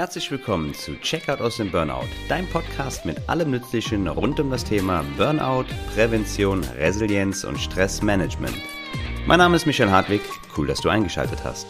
[0.00, 4.64] Herzlich willkommen zu Checkout aus dem Burnout, dein Podcast mit allem Nützlichen rund um das
[4.64, 8.56] Thema Burnout, Prävention, Resilienz und Stressmanagement.
[9.26, 10.22] Mein Name ist Michael Hartwig,
[10.56, 11.66] cool, dass du eingeschaltet hast.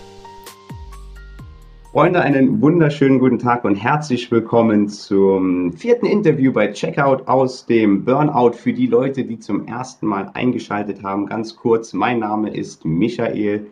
[1.90, 8.04] Freunde, einen wunderschönen guten Tag und herzlich willkommen zum vierten Interview bei Checkout aus dem
[8.04, 11.26] Burnout für die Leute, die zum ersten Mal eingeschaltet haben.
[11.26, 13.66] Ganz kurz, mein Name ist Michael.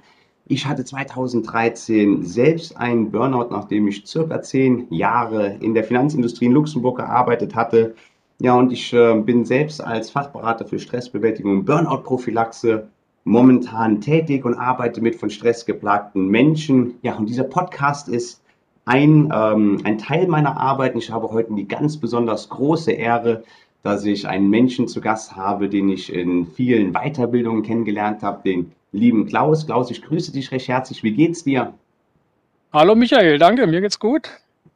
[0.51, 6.53] Ich hatte 2013 selbst einen Burnout, nachdem ich circa zehn Jahre in der Finanzindustrie in
[6.53, 7.95] Luxemburg gearbeitet hatte.
[8.41, 12.89] Ja, und ich äh, bin selbst als Fachberater für Stressbewältigung und Burnout-Prophylaxe
[13.25, 16.95] momentan tätig und arbeite mit von Stress geplagten Menschen.
[17.03, 18.43] Ja, und dieser Podcast ist
[18.87, 20.97] ein, ähm, ein Teil meiner Arbeit.
[20.97, 23.45] Ich habe heute die ganz besonders große Ehre,
[23.83, 28.73] dass ich einen Menschen zu Gast habe, den ich in vielen Weiterbildungen kennengelernt habe, den
[28.93, 29.67] lieben Klaus.
[29.67, 31.03] Klaus, ich grüße dich recht herzlich.
[31.03, 31.75] Wie geht's dir?
[32.73, 34.31] Hallo Michael, danke, mir geht's gut.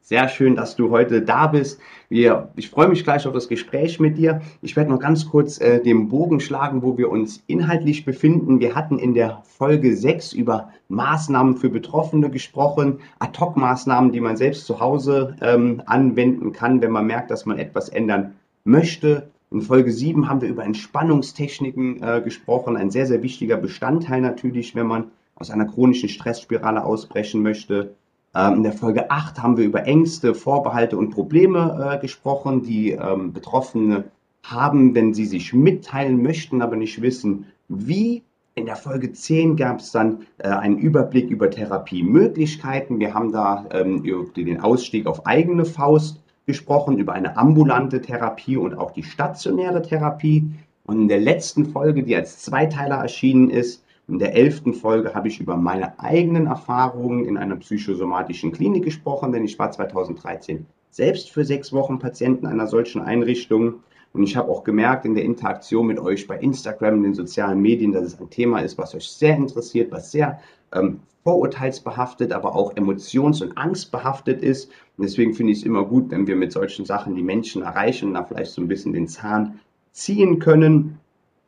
[0.05, 1.79] Sehr schön, dass du heute da bist.
[2.09, 4.41] Wir, ich freue mich gleich auf das Gespräch mit dir.
[4.61, 8.59] Ich werde noch ganz kurz äh, den Bogen schlagen, wo wir uns inhaltlich befinden.
[8.59, 14.65] Wir hatten in der Folge 6 über Maßnahmen für Betroffene gesprochen, Ad-Hoc-Maßnahmen, die man selbst
[14.65, 18.33] zu Hause ähm, anwenden kann, wenn man merkt, dass man etwas ändern
[18.63, 19.29] möchte.
[19.51, 24.75] In Folge 7 haben wir über Entspannungstechniken äh, gesprochen, ein sehr, sehr wichtiger Bestandteil natürlich,
[24.75, 27.95] wenn man aus einer chronischen Stressspirale ausbrechen möchte.
[28.35, 32.91] Ähm, in der Folge 8 haben wir über Ängste, Vorbehalte und Probleme äh, gesprochen, die
[32.91, 34.05] ähm, Betroffene
[34.43, 38.23] haben, wenn sie sich mitteilen möchten, aber nicht wissen, wie.
[38.55, 42.99] In der Folge 10 gab es dann äh, einen Überblick über Therapiemöglichkeiten.
[42.99, 44.03] Wir haben da ähm,
[44.35, 50.51] den Ausstieg auf eigene Faust gesprochen über eine ambulante Therapie und auch die stationäre Therapie.
[50.85, 55.29] Und in der letzten Folge, die als Zweiteiler erschienen ist, in der elften Folge habe
[55.29, 61.31] ich über meine eigenen Erfahrungen in einer psychosomatischen Klinik gesprochen, denn ich war 2013 selbst
[61.31, 63.75] für sechs Wochen Patienten einer solchen Einrichtung.
[64.13, 67.59] Und ich habe auch gemerkt in der Interaktion mit euch bei Instagram, in den sozialen
[67.59, 70.39] Medien, dass es ein Thema ist, was euch sehr interessiert, was sehr
[70.71, 74.69] ähm, vorurteilsbehaftet, aber auch emotions- und angstbehaftet ist.
[74.97, 78.09] Und deswegen finde ich es immer gut, wenn wir mit solchen Sachen die Menschen erreichen
[78.09, 79.59] und da vielleicht so ein bisschen den Zahn
[79.91, 80.99] ziehen können.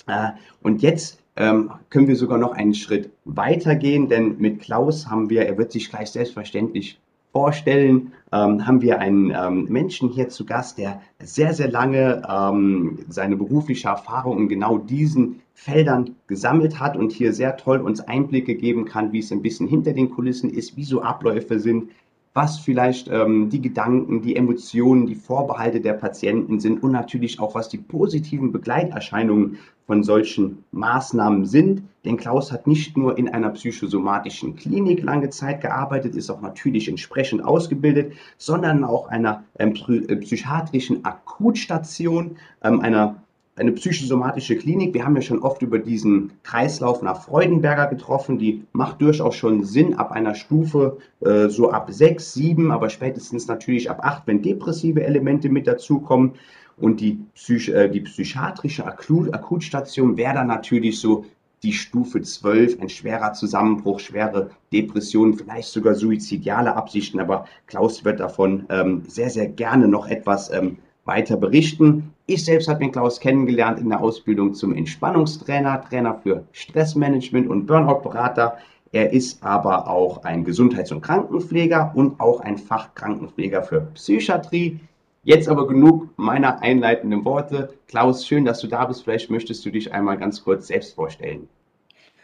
[0.08, 0.30] Äh,
[0.64, 5.46] und jetzt ähm, können wir sogar noch einen Schritt weitergehen, denn mit Klaus haben wir,
[5.46, 7.00] er wird sich gleich selbstverständlich
[7.35, 13.00] vorstellen, ähm, haben wir einen ähm, Menschen hier zu Gast, der sehr, sehr lange ähm,
[13.09, 18.56] seine berufliche Erfahrung in genau diesen Feldern gesammelt hat und hier sehr toll uns Einblicke
[18.56, 21.90] geben kann, wie es ein bisschen hinter den Kulissen ist, wie so Abläufe sind,
[22.35, 27.56] was vielleicht ähm, die Gedanken, die Emotionen, die Vorbehalte der Patienten sind und natürlich auch,
[27.56, 29.57] was die positiven Begleiterscheinungen
[29.88, 31.84] von solchen Maßnahmen sind.
[32.03, 36.90] Denn Klaus hat nicht nur in einer psychosomatischen Klinik lange Zeit gearbeitet, ist auch natürlich
[36.90, 43.16] entsprechend ausgebildet, sondern auch einer ähm, äh, psychiatrischen Akutstation, ähm, einer
[43.58, 44.94] eine psychosomatische Klinik.
[44.94, 48.38] Wir haben ja schon oft über diesen Kreislauf nach Freudenberger getroffen.
[48.38, 53.48] Die macht durchaus schon Sinn ab einer Stufe äh, so ab sechs, sieben, aber spätestens
[53.48, 56.34] natürlich ab acht, wenn depressive Elemente mit dazukommen.
[56.78, 61.24] Und die, Psych äh, die psychiatrische Akut Akutstation wäre dann natürlich so
[61.64, 67.22] die Stufe 12, ein schwerer Zusammenbruch, schwere Depressionen, vielleicht sogar suizidiale Absichten.
[67.22, 72.14] Aber Klaus wird davon ähm, sehr, sehr gerne noch etwas ähm, weiter berichten.
[72.26, 77.68] Ich selbst habe den Klaus kennengelernt in der Ausbildung zum Entspannungstrainer, Trainer für Stressmanagement und
[77.68, 78.58] Burnout-Berater.
[78.92, 84.80] Er ist aber auch ein Gesundheits- und Krankenpfleger und auch ein Fachkrankenpfleger für Psychiatrie.
[85.24, 87.74] Jetzt aber genug meiner einleitenden Worte.
[87.88, 89.04] Klaus, schön, dass du da bist.
[89.04, 91.48] Vielleicht möchtest du dich einmal ganz kurz selbst vorstellen.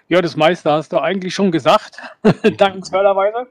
[0.08, 1.98] Ja, das meiste hast du eigentlich schon gesagt,
[2.58, 3.48] dankenswerterweise.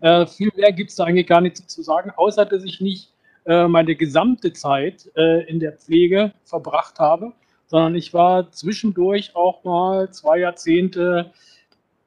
[0.00, 3.13] Äh, viel mehr gibt es da eigentlich gar nicht zu sagen, außer dass ich nicht
[3.46, 7.32] äh, meine gesamte Zeit äh, in der Pflege verbracht habe,
[7.66, 11.32] sondern ich war zwischendurch auch mal zwei Jahrzehnte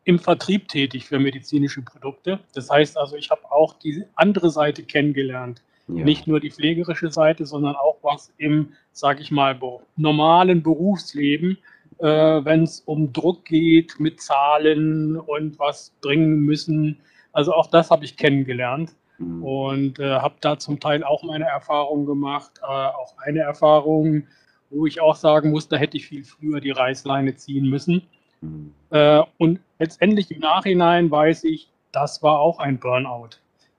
[0.03, 2.39] im Vertrieb tätig für medizinische Produkte.
[2.53, 5.61] Das heißt also, ich habe auch die andere Seite kennengelernt.
[5.89, 6.03] Ja.
[6.03, 9.59] Nicht nur die pflegerische Seite, sondern auch was im, sage ich mal,
[9.95, 11.57] normalen Berufsleben,
[11.99, 16.99] äh, wenn es um Druck geht mit Zahlen und was bringen müssen.
[17.31, 18.95] Also auch das habe ich kennengelernt.
[19.17, 19.43] Mhm.
[19.43, 22.59] Und äh, habe da zum Teil auch meine Erfahrungen gemacht.
[22.61, 24.27] Äh, auch eine Erfahrung,
[24.69, 28.03] wo ich auch sagen muss, da hätte ich viel früher die Reißleine ziehen müssen.
[28.41, 28.73] Mhm.
[28.89, 33.29] Äh, und letztendlich im Nachhinein weiß ich, das war auch ein Burnout,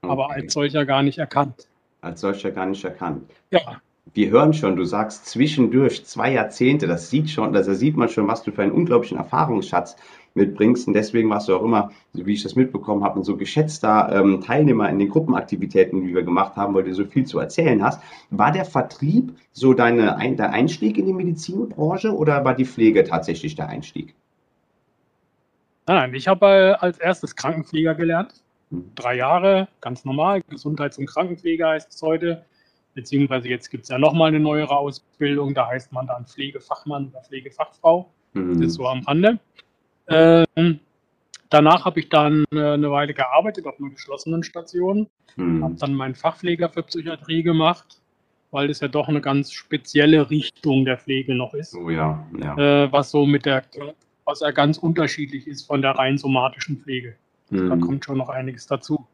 [0.02, 0.12] okay.
[0.12, 1.68] aber als solcher gar nicht erkannt.
[2.00, 3.30] Als solcher gar nicht erkannt.
[3.50, 3.80] Ja.
[4.14, 8.26] Wir hören schon, du sagst zwischendurch zwei Jahrzehnte, das sieht schon, also sieht man schon,
[8.26, 9.96] was du für einen unglaublichen Erfahrungsschatz
[10.38, 10.88] mitbringst.
[10.88, 14.40] Und deswegen warst du auch immer, wie ich das mitbekommen habe, ein so geschätzter ähm,
[14.40, 18.00] Teilnehmer in den Gruppenaktivitäten, die wir gemacht haben, weil du so viel zu erzählen hast.
[18.30, 23.04] War der Vertrieb so deine, ein, der Einstieg in die Medizinbranche oder war die Pflege
[23.04, 24.14] tatsächlich der Einstieg?
[25.86, 28.42] Nein, ich habe äh, als erstes Krankenpfleger gelernt.
[28.70, 28.90] Hm.
[28.94, 30.42] Drei Jahre, ganz normal.
[30.48, 32.44] Gesundheits- und Krankenpfleger heißt es heute.
[32.94, 35.54] Beziehungsweise jetzt gibt es ja nochmal eine neuere Ausbildung.
[35.54, 38.10] Da heißt man dann Pflegefachmann oder Pflegefachfrau.
[38.34, 38.54] Mhm.
[38.54, 39.38] Das ist so am Rande.
[40.08, 40.80] Ähm,
[41.50, 45.08] danach habe ich dann äh, eine Weile gearbeitet auf einer geschlossenen Station.
[45.36, 45.64] Mhm.
[45.64, 48.00] Habe dann meinen Fachpfleger für Psychiatrie gemacht,
[48.50, 51.74] weil das ja doch eine ganz spezielle Richtung der Pflege noch ist.
[51.74, 52.56] Oh ja, ja.
[52.84, 53.64] Äh, was so mit der,
[54.24, 57.16] was ja ganz unterschiedlich ist von der rein somatischen Pflege.
[57.50, 57.68] Mhm.
[57.68, 59.06] Da kommt schon noch einiges dazu.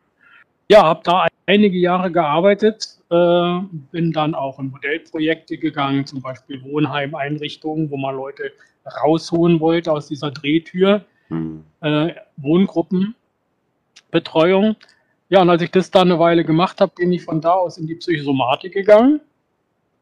[0.69, 3.61] Ja, habe da einige Jahre gearbeitet, äh,
[3.93, 8.52] bin dann auch in Modellprojekte gegangen, zum Beispiel Wohnheimeinrichtungen, wo man Leute
[9.02, 11.64] rausholen wollte aus dieser Drehtür, mhm.
[11.81, 14.76] äh, Wohngruppenbetreuung.
[15.28, 17.78] Ja, und als ich das dann eine Weile gemacht habe, bin ich von da aus
[17.78, 19.20] in die Psychosomatik gegangen,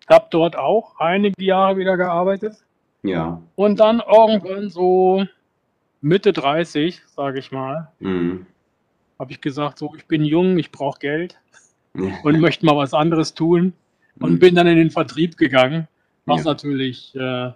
[0.09, 2.57] habe dort auch einige Jahre wieder gearbeitet.
[3.03, 3.43] Ja.
[3.57, 5.25] Und dann irgendwann so
[6.01, 8.47] Mitte 30, sage ich mal, mhm
[9.23, 11.39] habe ich gesagt, so, ich bin jung, ich brauche Geld
[11.95, 13.73] und möchte mal was anderes tun
[14.21, 14.39] und mhm.
[14.39, 15.89] bin dann in den Vertrieb gegangen,
[16.27, 16.51] was ja.
[16.51, 17.51] natürlich äh,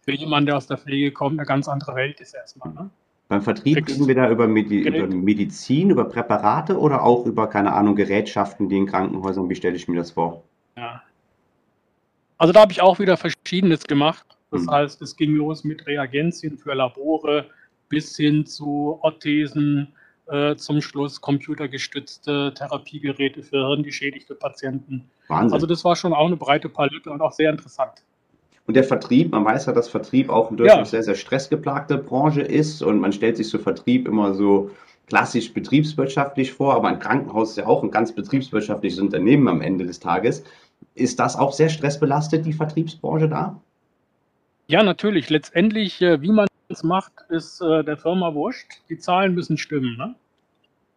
[0.00, 2.72] für jemanden, der aus der Pflege kommt, eine ganz andere Welt ist erstmal.
[2.72, 2.90] Ne?
[3.28, 7.72] Beim Vertrieb reden wir da über, Medi über, Medizin, über Präparate oder auch über, keine
[7.72, 10.42] Ahnung, Gerätschaften, die in Krankenhäusern, wie stelle ich mir das vor?
[10.76, 11.02] Ja.
[12.36, 14.26] Also da habe ich auch wieder Verschiedenes gemacht.
[14.50, 14.70] Das mhm.
[14.70, 17.46] heißt, es ging los mit Reagenzien für Labore
[17.88, 19.88] bis hin zu Orthesen,
[20.26, 25.10] äh, zum Schluss computergestützte Therapiegeräte für hirngeschädigte Patienten.
[25.28, 25.54] Wahnsinn.
[25.54, 28.04] Also das war schon auch eine breite Palette und auch sehr interessant.
[28.66, 30.84] Und der Vertrieb, man weiß ja, dass Vertrieb auch eine durchaus ja.
[30.84, 34.70] sehr, sehr stressgeplagte Branche ist und man stellt sich so Vertrieb immer so
[35.08, 39.84] klassisch betriebswirtschaftlich vor, aber ein Krankenhaus ist ja auch ein ganz betriebswirtschaftliches Unternehmen am Ende
[39.84, 40.44] des Tages.
[40.94, 43.60] Ist das auch sehr stressbelastet, die Vertriebsbranche da?
[44.68, 45.28] Ja, natürlich.
[45.28, 48.82] Letztendlich, äh, wie man es macht, ist äh, der Firma wurscht.
[48.88, 49.96] Die Zahlen müssen stimmen.
[49.96, 50.14] Ne?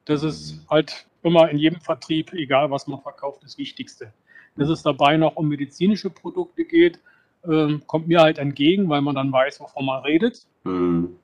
[0.06, 4.13] Das ist halt immer in jedem Vertrieb, egal was man verkauft, das Wichtigste.
[4.56, 7.00] Dass es dabei noch um medizinische Produkte geht,
[7.48, 10.45] ähm, kommt mir halt entgegen, weil man dann weiß, wovon man redet.
[10.63, 11.16] Mhm.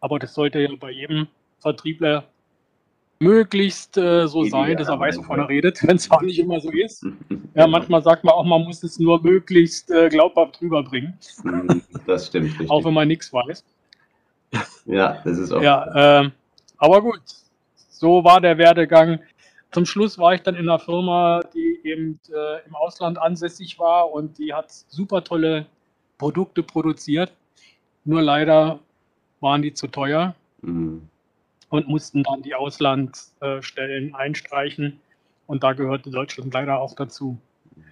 [0.00, 1.28] Aber das sollte ja bei jedem
[1.58, 2.24] Vertriebler
[3.18, 6.60] möglichst äh, so sein, dass er weiß, wovon er redet, wenn es auch nicht immer
[6.60, 7.06] so ist.
[7.54, 11.14] Ja, manchmal sagt man auch, man muss es nur möglichst äh, glaubhaft rüberbringen.
[11.42, 12.50] Mhm, das stimmt.
[12.50, 12.70] Richtig.
[12.70, 13.64] auch wenn man nichts weiß.
[14.86, 15.62] Ja, das ist auch.
[15.62, 16.30] Ja, äh,
[16.78, 17.20] aber gut,
[17.88, 19.20] so war der Werdegang.
[19.72, 24.10] Zum Schluss war ich dann in einer Firma, die eben äh, im Ausland ansässig war
[24.10, 25.66] und die hat super tolle
[26.18, 27.32] Produkte produziert.
[28.04, 28.78] Nur leider
[29.40, 31.08] waren die zu teuer mhm.
[31.68, 35.00] und mussten dann die Auslandsstellen einstreichen.
[35.46, 37.38] Und da gehörte Deutschland leider auch dazu.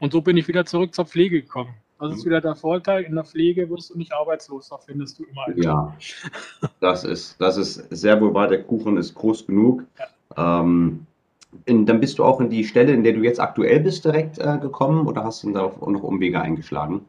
[0.01, 1.75] Und so bin ich wieder zurück zur Pflege gekommen.
[2.01, 2.31] Das ist mhm.
[2.31, 3.05] wieder der Vorteil.
[3.05, 5.97] In der Pflege wirst du nicht arbeitslos, da findest du immer einen Ja,
[6.81, 8.49] das ist, das ist sehr wohl wahr.
[8.49, 9.85] Der Kuchen ist groß genug.
[10.37, 10.61] Ja.
[10.61, 11.07] Ähm,
[11.67, 14.39] in, dann bist du auch in die Stelle, in der du jetzt aktuell bist, direkt
[14.39, 17.05] äh, gekommen oder hast du da auch noch Umwege eingeschlagen?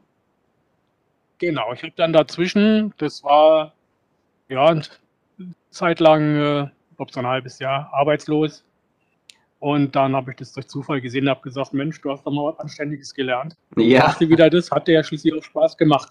[1.38, 3.72] Genau, ich habe dann dazwischen, das war
[4.48, 4.82] ja eine
[5.70, 8.64] Zeit lang, äh, glaube so ein halbes Jahr, arbeitslos.
[9.58, 12.32] Und dann habe ich das durch Zufall gesehen und habe gesagt, Mensch, du hast doch
[12.32, 13.56] mal was Anständiges gelernt.
[13.76, 14.00] Ja.
[14.00, 14.70] Machst du wieder das?
[14.70, 16.10] Hat dir ja schließlich auch Spaß gemacht.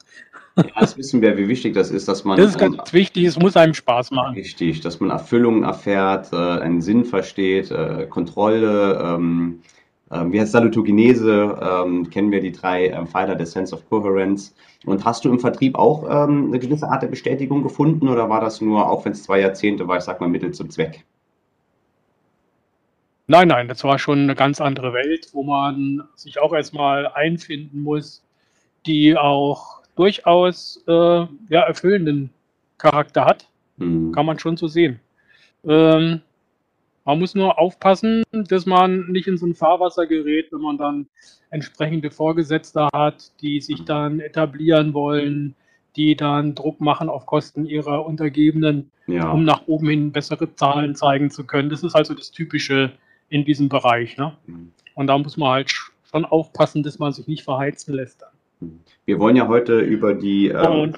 [0.58, 2.38] Ja, das wissen wir, wie wichtig das ist, dass man...
[2.38, 4.36] Das ist ganz ähm, wichtig, es muss einem Spaß machen.
[4.36, 9.62] Richtig, dass man Erfüllung erfährt, äh, einen Sinn versteht, äh, Kontrolle, ähm,
[10.10, 14.56] äh, wie heißt Salutogenese, ähm, kennen wir die drei äh, Pfeiler der Sense of Coherence.
[14.86, 18.42] Und hast du im Vertrieb auch ähm, eine gewisse Art der Bestätigung gefunden oder war
[18.42, 21.06] das nur, auch wenn es zwei Jahrzehnte war, ich sag mal Mittel zum Zweck?
[23.28, 27.82] Nein, nein, das war schon eine ganz andere Welt, wo man sich auch erstmal einfinden
[27.82, 28.24] muss,
[28.86, 32.30] die auch durchaus äh, ja, erfüllenden
[32.78, 33.48] Charakter hat.
[33.78, 34.12] Mhm.
[34.12, 35.00] Kann man schon so sehen.
[35.66, 36.22] Ähm,
[37.04, 41.08] man muss nur aufpassen, dass man nicht in so ein Fahrwasser gerät, wenn man dann
[41.50, 43.86] entsprechende Vorgesetzte hat, die sich mhm.
[43.86, 45.56] dann etablieren wollen,
[45.96, 49.30] die dann Druck machen auf Kosten ihrer Untergebenen, ja.
[49.32, 51.70] um nach oben hin bessere Zahlen zeigen zu können.
[51.70, 52.92] Das ist also das typische
[53.30, 54.18] in diesem Bereich.
[54.18, 54.36] Ne?
[54.46, 54.72] Mhm.
[54.96, 55.72] Und da muss man halt
[56.04, 58.24] schon aufpassen, dass man sich nicht verheizen lässt.
[58.60, 58.80] Mhm.
[59.06, 60.48] Wir wollen ja heute über die.
[60.48, 60.94] Ähm,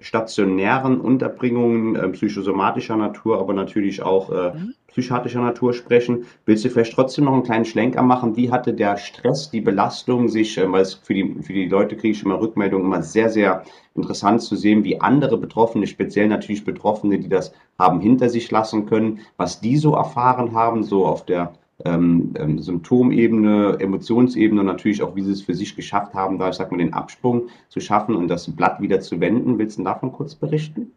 [0.00, 4.74] stationären Unterbringungen äh, psychosomatischer Natur, aber natürlich auch äh, mhm.
[4.88, 6.26] psychiatrischer Natur sprechen.
[6.46, 8.36] Willst du vielleicht trotzdem noch einen kleinen Schlenker machen?
[8.36, 11.96] Wie hatte der Stress, die Belastung sich, äh, weil es für die, für die Leute
[11.96, 13.64] kriege ich immer Rückmeldungen, immer sehr, sehr
[13.94, 18.86] interessant zu sehen, wie andere Betroffene, speziell natürlich Betroffene, die das haben hinter sich lassen
[18.86, 21.54] können, was die so erfahren haben, so auf der
[21.84, 26.48] ähm, ähm, Symptomebene, Emotionsebene und natürlich auch, wie sie es für sich geschafft haben, da
[26.48, 29.58] ich sag mal den Absprung zu schaffen und das Blatt wieder zu wenden.
[29.58, 30.92] Willst du davon kurz berichten?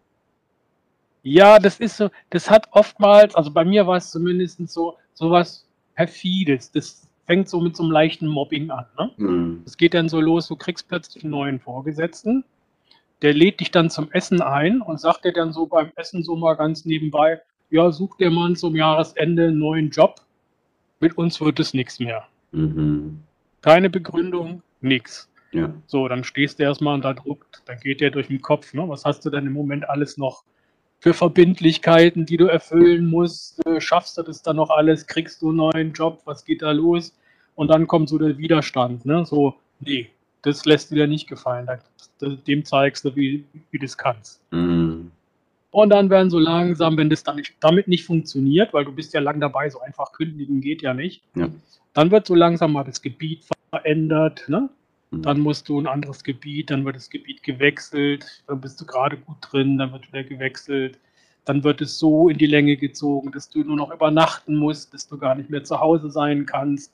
[1.23, 5.65] Ja, das ist so, das hat oftmals, also bei mir war es zumindest so, sowas
[5.95, 6.71] perfides.
[6.71, 8.85] Das fängt so mit so einem leichten Mobbing an.
[8.97, 9.11] Ne?
[9.17, 9.61] Mhm.
[9.65, 12.45] Das geht dann so los, du kriegst plötzlich einen neuen Vorgesetzten,
[13.21, 16.37] der lädt dich dann zum Essen ein und sagt dir dann so beim Essen so
[16.37, 20.21] mal ganz nebenbei, ja, such dir mal zum Jahresende einen neuen Job
[20.99, 22.27] mit uns wird es nichts mehr.
[22.51, 23.21] Mhm.
[23.61, 25.29] Keine Begründung, nichts.
[25.51, 25.73] Ja.
[25.87, 28.73] So, dann stehst du erstmal unter Druck, dann geht der durch den Kopf.
[28.73, 28.87] Ne?
[28.87, 30.43] Was hast du denn im Moment alles noch
[30.99, 33.65] für Verbindlichkeiten, die du erfüllen musst?
[33.65, 35.07] Äh, schaffst du das dann noch alles?
[35.07, 36.21] Kriegst du einen neuen Job?
[36.25, 37.15] Was geht da los?
[37.55, 39.05] Und dann kommt so der Widerstand.
[39.05, 39.25] Ne?
[39.25, 40.09] So, nee,
[40.41, 41.67] das lässt dir nicht gefallen.
[42.21, 44.41] Dem zeigst du, wie, wie du das kannst.
[44.51, 45.11] Mhm.
[45.77, 49.13] Und dann werden so langsam, wenn das dann nicht, damit nicht funktioniert, weil du bist
[49.13, 51.49] ja lang dabei, so einfach kündigen geht ja nicht, ja.
[51.93, 54.45] dann wird so langsam mal das Gebiet verändert.
[54.47, 54.69] Ne?
[55.11, 55.21] Mhm.
[55.21, 59.17] Dann musst du ein anderes Gebiet, dann wird das Gebiet gewechselt, dann bist du gerade
[59.17, 60.97] gut drin, dann wird wieder gewechselt.
[61.45, 65.07] Dann wird es so in die Länge gezogen, dass du nur noch übernachten musst, dass
[65.07, 66.91] du gar nicht mehr zu Hause sein kannst.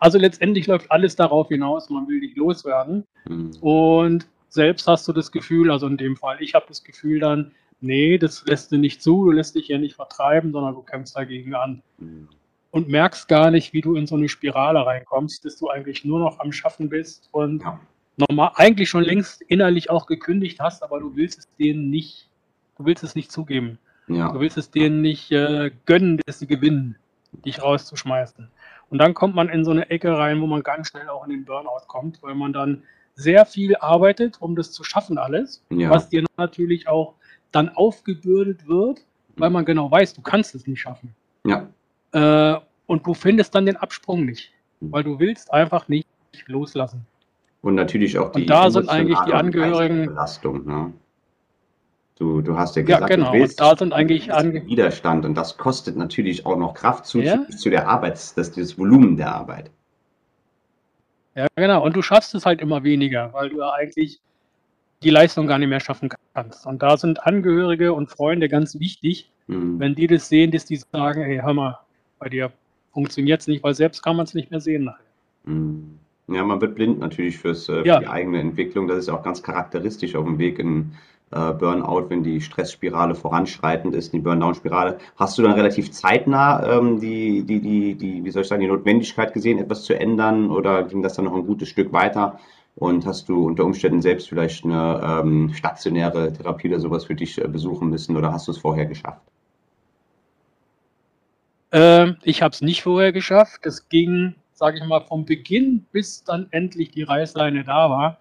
[0.00, 3.04] Also letztendlich läuft alles darauf hinaus, man will dich loswerden.
[3.28, 3.52] Mhm.
[3.60, 7.52] Und selbst hast du das Gefühl, also in dem Fall, ich habe das Gefühl dann,
[7.84, 11.16] nee, das lässt du nicht zu, du lässt dich ja nicht vertreiben, sondern du kämpfst
[11.16, 11.82] dagegen an.
[11.98, 12.28] Mhm.
[12.70, 16.18] Und merkst gar nicht, wie du in so eine Spirale reinkommst, dass du eigentlich nur
[16.18, 17.78] noch am Schaffen bist und ja.
[18.16, 22.28] normal eigentlich schon längst innerlich auch gekündigt hast, aber du willst es denen nicht,
[22.76, 23.78] du willst es nicht zugeben.
[24.08, 24.32] Ja.
[24.32, 26.96] Du willst es denen nicht äh, gönnen, dass sie gewinnen,
[27.44, 28.48] dich rauszuschmeißen.
[28.90, 31.30] Und dann kommt man in so eine Ecke rein, wo man ganz schnell auch in
[31.30, 32.82] den Burnout kommt, weil man dann
[33.14, 35.90] sehr viel arbeitet, um das zu schaffen alles, ja.
[35.90, 37.14] was dir natürlich auch
[37.54, 39.04] dann aufgebürdet wird,
[39.36, 41.14] weil man genau weiß, du kannst es nicht schaffen.
[41.46, 41.68] Ja.
[42.12, 46.06] Äh, und du findest dann den Absprung nicht, weil du willst einfach nicht
[46.46, 47.06] loslassen.
[47.62, 50.66] Und natürlich auch die und da sind eigentlich die Angehörigen Belastung.
[50.66, 50.92] Ne?
[52.16, 53.32] Du, du hast ja gesagt, ja, genau.
[53.32, 57.06] du willst und da sind eigentlich Ange Widerstand und das kostet natürlich auch noch Kraft
[57.06, 57.46] zu, ja?
[57.48, 59.70] zu der Arbeit, das das Volumen der Arbeit.
[61.34, 61.84] Ja, genau.
[61.84, 64.20] Und du schaffst es halt immer weniger, weil du ja eigentlich
[65.04, 66.66] die Leistung gar nicht mehr schaffen kannst.
[66.66, 69.78] Und da sind Angehörige und Freunde ganz wichtig, mhm.
[69.78, 71.78] wenn die das sehen, dass die sagen, hey, hör mal,
[72.18, 72.50] bei dir
[72.92, 75.04] funktioniert es nicht, weil selbst kann man es nicht mehr sehen nachher.
[75.44, 75.98] Mhm.
[76.26, 78.00] Ja, man wird blind natürlich fürs, äh, für ja.
[78.00, 78.88] die eigene Entwicklung.
[78.88, 80.92] Das ist auch ganz charakteristisch auf dem Weg in
[81.32, 84.98] äh, Burnout, wenn die Stressspirale voranschreitend ist, die Burnout-Spirale.
[85.16, 88.68] Hast du dann relativ zeitnah ähm, die, die, die, die, wie soll ich sagen, die
[88.68, 92.38] Notwendigkeit gesehen, etwas zu ändern oder ging das dann noch ein gutes Stück weiter?
[92.76, 97.38] Und hast du unter Umständen selbst vielleicht eine ähm, stationäre Therapie oder sowas für dich
[97.38, 99.22] äh, besuchen müssen oder hast du es vorher geschafft?
[101.70, 103.60] Ähm, ich habe es nicht vorher geschafft.
[103.62, 108.18] Das ging, sage ich mal, vom Beginn bis dann endlich die Reißleine da war,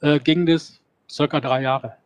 [0.00, 1.96] äh, ging das circa drei Jahre.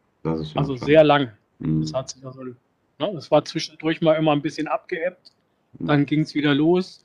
[0.54, 1.32] also sehr lang.
[1.58, 1.82] Mhm.
[1.82, 2.56] Das hat sich also, ne,
[2.98, 5.32] das war zwischendurch mal immer ein bisschen abgeebbt.
[5.78, 5.86] Mhm.
[5.86, 7.04] Dann ging es wieder los.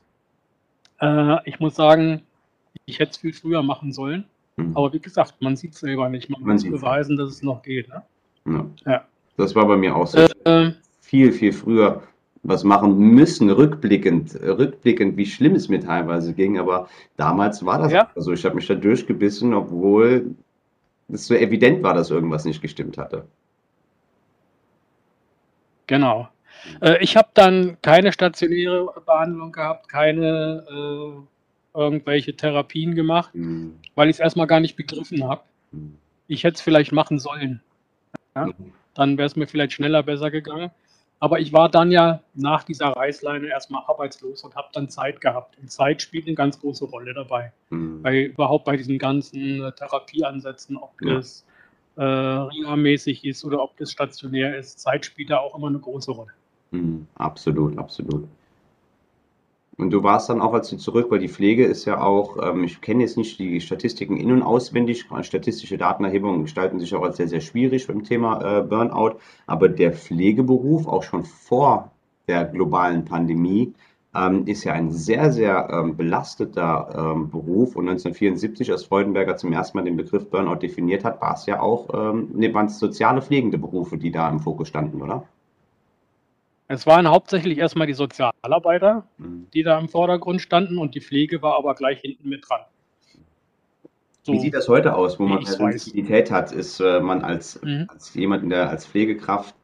[0.99, 2.21] Äh, ich muss sagen,
[2.85, 4.25] ich hätte es viel früher machen sollen.
[4.57, 4.75] Mhm.
[4.75, 6.29] Aber wie gesagt, man sieht es selber nicht.
[6.29, 7.87] Man, man muss beweisen, dass es noch geht.
[7.89, 8.03] Ne?
[8.45, 8.65] Ja.
[8.85, 9.05] ja.
[9.37, 10.19] Das war bei mir auch so.
[10.43, 12.03] Äh, viel, viel früher
[12.43, 16.57] was machen müssen, rückblickend, rückblickend, wie schlimm es mir teilweise ging.
[16.57, 16.87] Aber
[17.17, 18.09] damals war das ja.
[18.15, 18.31] so.
[18.31, 20.35] Ich habe mich da durchgebissen, obwohl
[21.09, 23.25] es so evident war, dass irgendwas nicht gestimmt hatte.
[25.87, 26.29] Genau.
[26.81, 31.21] Äh, ich habe dann keine stationäre Behandlung gehabt, keine äh,
[31.79, 33.79] irgendwelche Therapien gemacht, mhm.
[33.95, 35.41] weil ich es erstmal gar nicht begriffen habe.
[35.71, 35.95] Mhm.
[36.27, 37.61] Ich hätte es vielleicht machen sollen.
[38.35, 38.47] Ja?
[38.47, 38.73] Mhm.
[38.93, 40.71] Dann wäre es mir vielleicht schneller besser gegangen.
[41.21, 45.57] Aber ich war dann ja nach dieser Reißleine erstmal arbeitslos und habe dann Zeit gehabt.
[45.59, 47.51] Und Zeit spielt eine ganz große Rolle dabei.
[47.69, 48.01] Mhm.
[48.01, 51.15] Bei, überhaupt bei diesen ganzen äh, Therapieansätzen, ob ja.
[51.15, 51.45] das
[51.97, 54.79] äh, reha-mäßig ist oder ob das stationär ist.
[54.79, 56.31] Zeit spielt da auch immer eine große Rolle.
[56.71, 57.05] Mhm.
[57.15, 58.27] Absolut, absolut.
[59.79, 62.65] Und du warst dann auch, als du zurück, weil die Pflege ist ja auch, ähm,
[62.65, 67.15] ich kenne jetzt nicht die Statistiken in- und auswendig, statistische Datenerhebungen gestalten sich auch als
[67.15, 71.91] sehr, sehr schwierig beim Thema äh, Burnout, aber der Pflegeberuf auch schon vor
[72.27, 73.73] der globalen Pandemie
[74.13, 77.77] ähm, ist ja ein sehr, sehr ähm, belasteter ähm, Beruf.
[77.77, 81.61] Und 1974, als Freudenberger zum ersten Mal den Begriff Burnout definiert hat, war es ja
[81.61, 85.23] auch, ähm, ne, waren es soziale pflegende Berufe, die da im Fokus standen, oder?
[86.71, 89.47] Es waren hauptsächlich erstmal die Sozialarbeiter, mhm.
[89.55, 92.61] die da im Vordergrund standen und die Pflege war aber gleich hinten mit dran.
[94.21, 96.51] So, Wie sieht das heute aus, wo man Sensibilität hat?
[96.51, 97.87] Ist äh, man als, mhm.
[97.87, 99.55] als jemand, der als Pflegekraft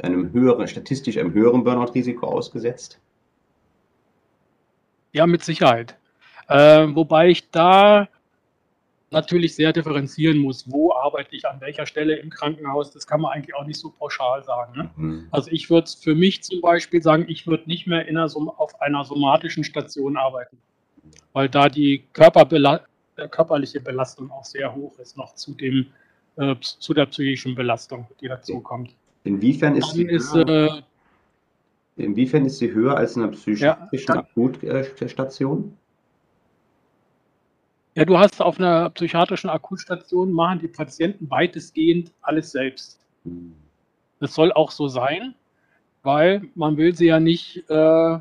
[0.00, 3.00] einem höheren, statistisch einem höheren Burnout-Risiko ausgesetzt?
[5.12, 5.96] Ja, mit Sicherheit.
[6.46, 8.06] Äh, wobei ich da
[9.12, 12.90] natürlich sehr differenzieren muss, wo arbeite ich an welcher Stelle im Krankenhaus.
[12.92, 14.76] Das kann man eigentlich auch nicht so pauschal sagen.
[14.76, 14.90] Ne?
[14.96, 15.28] Mhm.
[15.30, 18.80] Also ich würde für mich zum Beispiel sagen, ich würde nicht mehr in einer, auf
[18.80, 20.56] einer somatischen Station arbeiten,
[21.32, 22.80] weil da die Körperbela
[23.16, 25.86] äh, körperliche Belastung auch sehr hoch ist, noch zu, dem,
[26.36, 28.94] äh, zu der psychischen Belastung, die dazu kommt.
[29.24, 30.82] Inwiefern ist, die ist höher,
[31.96, 35.76] äh, inwiefern ist sie höher als in einer psychiatrischen ja, Akutstation?
[37.94, 42.98] Ja, du hast auf einer psychiatrischen Akutstation machen die Patienten weitestgehend alles selbst.
[43.24, 43.54] Hm.
[44.18, 45.34] Das soll auch so sein,
[46.02, 48.18] weil man will sie ja nicht äh,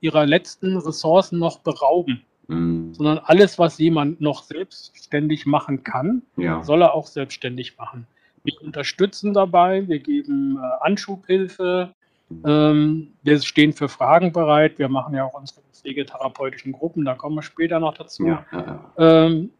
[0.00, 2.92] ihrer letzten Ressourcen noch berauben, mhm.
[2.92, 6.62] sondern alles, was jemand noch selbstständig machen kann, ja.
[6.62, 8.06] soll er auch selbstständig machen.
[8.42, 11.94] Wir unterstützen dabei, wir geben äh, Anschubhilfe,
[12.42, 14.78] wir stehen für Fragen bereit.
[14.78, 18.26] Wir machen ja auch unsere pflegetherapeutischen Gruppen, da kommen wir später noch dazu.
[18.26, 19.50] Ja, ja, ähm,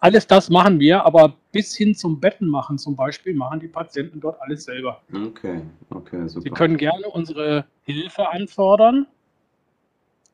[0.00, 4.20] alles das machen wir, aber bis hin zum Betten machen zum Beispiel, machen die Patienten
[4.20, 5.00] dort alles selber.
[5.12, 6.42] Okay, okay, super.
[6.42, 9.06] Sie können gerne unsere Hilfe anfordern,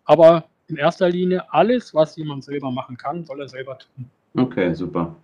[0.05, 4.11] aber in erster Linie alles, was jemand selber machen kann, soll er selber tun.
[4.35, 5.17] Okay, super.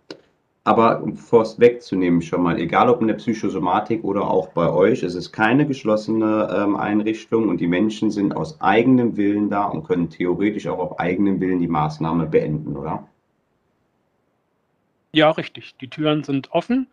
[0.67, 5.05] Aber um Forst wegzunehmen schon mal, egal ob in der Psychosomatik oder auch bei euch,
[5.05, 9.85] es ist keine geschlossene ähm, Einrichtung und die Menschen sind aus eigenem Willen da und
[9.85, 13.07] können theoretisch auch auf eigenem Willen die Maßnahme beenden, oder?
[15.13, 15.77] Ja, richtig.
[15.77, 16.89] Die Türen sind offen.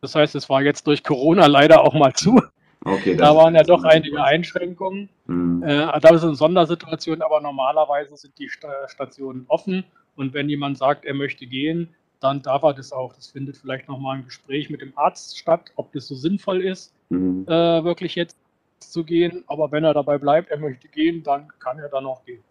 [0.00, 2.40] Das heißt, es war jetzt durch Corona leider auch mal zu.
[2.86, 5.10] Okay, da waren ja doch einige Einschränkungen.
[5.26, 5.62] Mhm.
[5.62, 9.84] Äh, da ist eine Sondersituation, aber normalerweise sind die Stationen offen.
[10.16, 13.14] Und wenn jemand sagt, er möchte gehen, dann darf er das auch.
[13.14, 16.92] Das findet vielleicht nochmal ein Gespräch mit dem Arzt statt, ob das so sinnvoll ist,
[17.08, 17.44] mhm.
[17.46, 18.36] äh, wirklich jetzt
[18.78, 19.44] zu gehen.
[19.46, 22.42] Aber wenn er dabei bleibt, er möchte gehen, dann kann er dann auch gehen.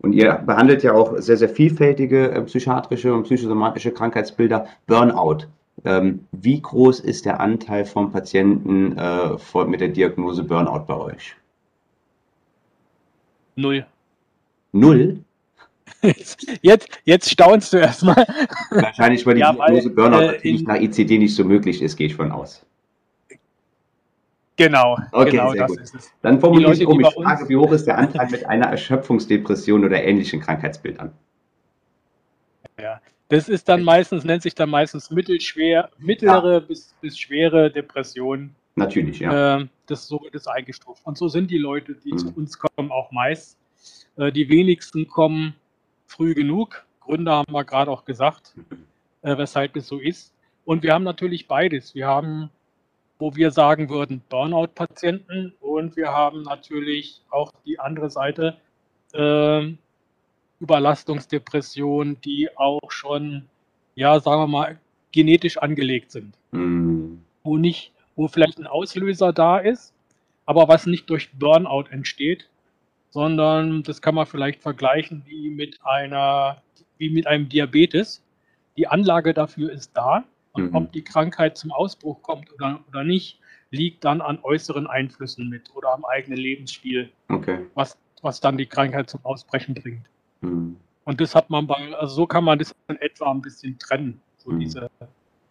[0.00, 4.68] Und ihr behandelt ja auch sehr, sehr vielfältige äh, psychiatrische und psychosomatische Krankheitsbilder.
[4.86, 5.48] Burnout.
[5.84, 10.96] Ähm, wie groß ist der Anteil von Patienten äh, von, mit der Diagnose Burnout bei
[10.96, 11.36] euch?
[13.56, 13.86] Null.
[14.72, 15.24] Null?
[16.62, 18.26] Jetzt, jetzt staunst du erstmal.
[18.70, 22.06] Wahrscheinlich, weil die ja, Diagnose Burnout äh, natürlich nach ICD nicht so möglich ist, gehe
[22.06, 22.64] ich von aus.
[24.56, 25.80] Genau, okay, genau das gut.
[26.22, 30.02] Dann formuliere ich um, ich frage, wie hoch ist der Anteil mit einer Erschöpfungsdepression oder
[30.02, 31.12] ähnlichen Krankheitsbildern?
[32.80, 36.60] Ja, das ist dann meistens, nennt sich dann meistens mittelschwer, mittlere ja.
[36.60, 38.54] bis, bis schwere Depression.
[38.74, 39.58] Natürlich, ja.
[39.58, 41.02] Äh, das so wird es eingestuft.
[41.04, 42.18] Und so sind die Leute, die mhm.
[42.18, 43.58] zu uns kommen, auch meist.
[44.16, 45.54] Äh, die wenigsten kommen
[46.08, 46.84] früh genug.
[47.00, 48.54] Gründe haben wir gerade auch gesagt,
[49.22, 50.34] äh, weshalb es so ist.
[50.64, 51.94] Und wir haben natürlich beides.
[51.94, 52.50] Wir haben,
[53.18, 58.58] wo wir sagen würden, Burnout-Patienten und wir haben natürlich auch die andere Seite,
[59.14, 59.72] äh,
[60.60, 63.46] Überlastungsdepressionen, die auch schon,
[63.94, 64.78] ja, sagen wir mal,
[65.12, 66.34] genetisch angelegt sind.
[66.50, 67.22] Mhm.
[67.44, 69.94] Wo nicht, wo vielleicht ein Auslöser da ist,
[70.46, 72.48] aber was nicht durch Burnout entsteht,
[73.10, 76.62] sondern das kann man vielleicht vergleichen wie mit einer,
[76.98, 78.22] wie mit einem Diabetes.
[78.76, 80.76] Die Anlage dafür ist da und mhm.
[80.76, 83.40] ob die Krankheit zum Ausbruch kommt oder, oder nicht,
[83.70, 87.66] liegt dann an äußeren Einflüssen mit oder am eigenen Lebensstil, okay.
[87.74, 90.06] was, was dann die Krankheit zum Ausbrechen bringt.
[90.40, 90.76] Mhm.
[91.04, 94.20] Und das hat man bei, also so kann man das in etwa ein bisschen trennen,
[94.36, 94.60] so mhm.
[94.60, 94.90] diese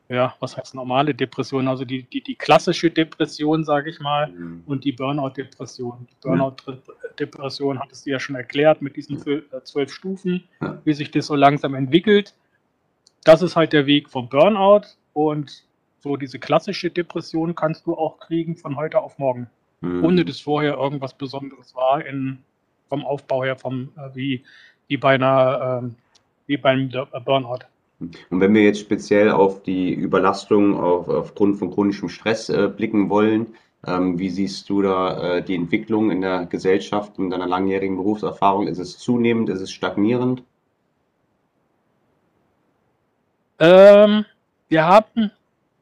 [0.09, 1.67] ja, was heißt normale Depression?
[1.67, 4.63] Also die, die, die klassische Depression, sage ich mal, mhm.
[4.65, 6.07] und die Burnout-Depression.
[6.09, 10.79] Die Burnout-Depression hattest du ja schon erklärt mit diesen äh, zwölf Stufen, ja.
[10.85, 12.33] wie sich das so langsam entwickelt.
[13.25, 15.63] Das ist halt der Weg vom Burnout und
[15.99, 19.49] so diese klassische Depression kannst du auch kriegen von heute auf morgen,
[19.81, 20.05] mhm.
[20.05, 22.39] ohne dass vorher irgendwas Besonderes war in,
[22.87, 24.43] vom Aufbau her, vom, äh, wie,
[24.87, 25.89] wie bei einer, äh,
[26.45, 26.89] wie beim
[27.25, 27.65] Burnout.
[27.99, 33.09] Und wenn wir jetzt speziell auf die Überlastung auf, aufgrund von chronischem Stress äh, blicken
[33.09, 33.55] wollen,
[33.85, 38.67] ähm, wie siehst du da äh, die Entwicklung in der Gesellschaft mit deiner langjährigen Berufserfahrung?
[38.67, 40.43] Ist es zunehmend, ist es stagnierend?
[43.59, 44.25] Ähm,
[44.69, 45.31] wir haben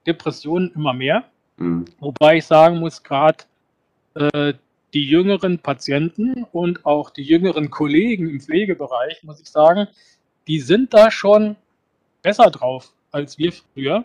[0.07, 1.25] Depressionen immer mehr,
[1.57, 1.85] mhm.
[1.99, 3.43] wobei ich sagen muss, gerade
[4.13, 4.53] äh,
[4.93, 9.87] die jüngeren Patienten und auch die jüngeren Kollegen im Pflegebereich, muss ich sagen,
[10.47, 11.57] die sind da schon
[12.25, 14.03] besser drauf als wir früher,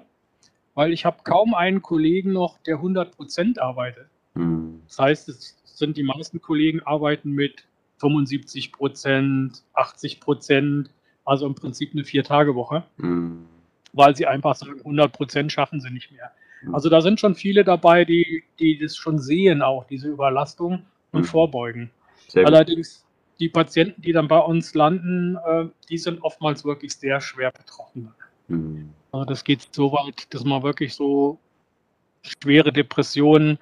[0.75, 4.07] weil ich habe kaum einen Kollegen noch, der 100 Prozent arbeitet.
[4.35, 4.83] Mhm.
[4.87, 7.65] Das heißt, es sind die meisten Kollegen arbeiten mit
[7.97, 10.91] 75 Prozent, 80 Prozent,
[11.25, 13.47] also im Prinzip eine Vier-Tage-Woche, mhm.
[13.95, 16.31] weil sie einfach sagen, 100 Prozent schaffen sie nicht mehr.
[16.63, 16.75] Mhm.
[16.75, 21.23] Also da sind schon viele dabei, die, die das schon sehen, auch diese Überlastung und
[21.23, 21.25] mhm.
[21.25, 21.91] vorbeugen.
[22.35, 23.05] Allerdings
[23.41, 28.13] die Patienten, die dann bei uns landen, äh, die sind oftmals wirklich sehr schwer betroffen.
[28.49, 28.91] Mhm.
[29.13, 31.39] Also das geht so weit, dass man wirklich so
[32.23, 33.59] schwere Depressionen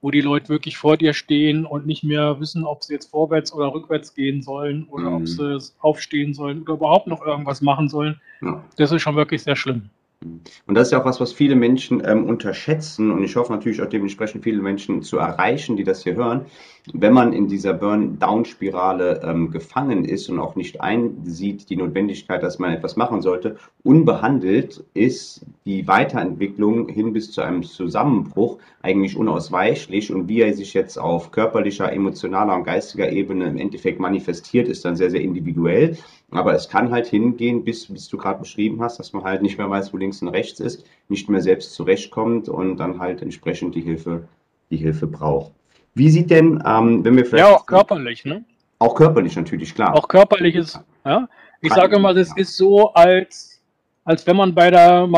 [0.00, 3.52] wo die Leute wirklich vor dir stehen und nicht mehr wissen, ob sie jetzt vorwärts
[3.52, 5.16] oder rückwärts gehen sollen oder mhm.
[5.16, 8.20] ob sie aufstehen sollen oder überhaupt noch irgendwas machen sollen.
[8.40, 8.64] Ja.
[8.76, 9.90] Das ist schon wirklich sehr schlimm.
[10.20, 13.12] Und das ist ja auch was, was viele Menschen ähm, unterschätzen.
[13.12, 16.46] Und ich hoffe natürlich auch dementsprechend viele Menschen zu erreichen, die das hier hören.
[16.92, 22.58] Wenn man in dieser Burn-Down-Spirale ähm, gefangen ist und auch nicht einsieht die Notwendigkeit, dass
[22.58, 30.12] man etwas machen sollte, unbehandelt ist die Weiterentwicklung hin bis zu einem Zusammenbruch eigentlich unausweichlich.
[30.12, 34.84] Und wie er sich jetzt auf körperlicher, emotionaler und geistiger Ebene im Endeffekt manifestiert, ist
[34.84, 35.96] dann sehr, sehr individuell.
[36.30, 39.56] Aber es kann halt hingehen, bis, bis du gerade beschrieben hast, dass man halt nicht
[39.56, 43.74] mehr weiß, wo links und rechts ist, nicht mehr selbst zurechtkommt und dann halt entsprechend
[43.74, 44.28] die Hilfe,
[44.70, 45.52] die Hilfe braucht.
[45.94, 47.48] Wie sieht denn, ähm, wenn wir vielleicht.
[47.48, 48.44] Ja, auch körperlich, ne?
[48.78, 49.94] Auch körperlich natürlich, klar.
[49.94, 51.28] Auch körperlich ist, ja.
[51.60, 53.60] Ich sage immer, das ist so, als,
[54.04, 55.08] als wenn man bei der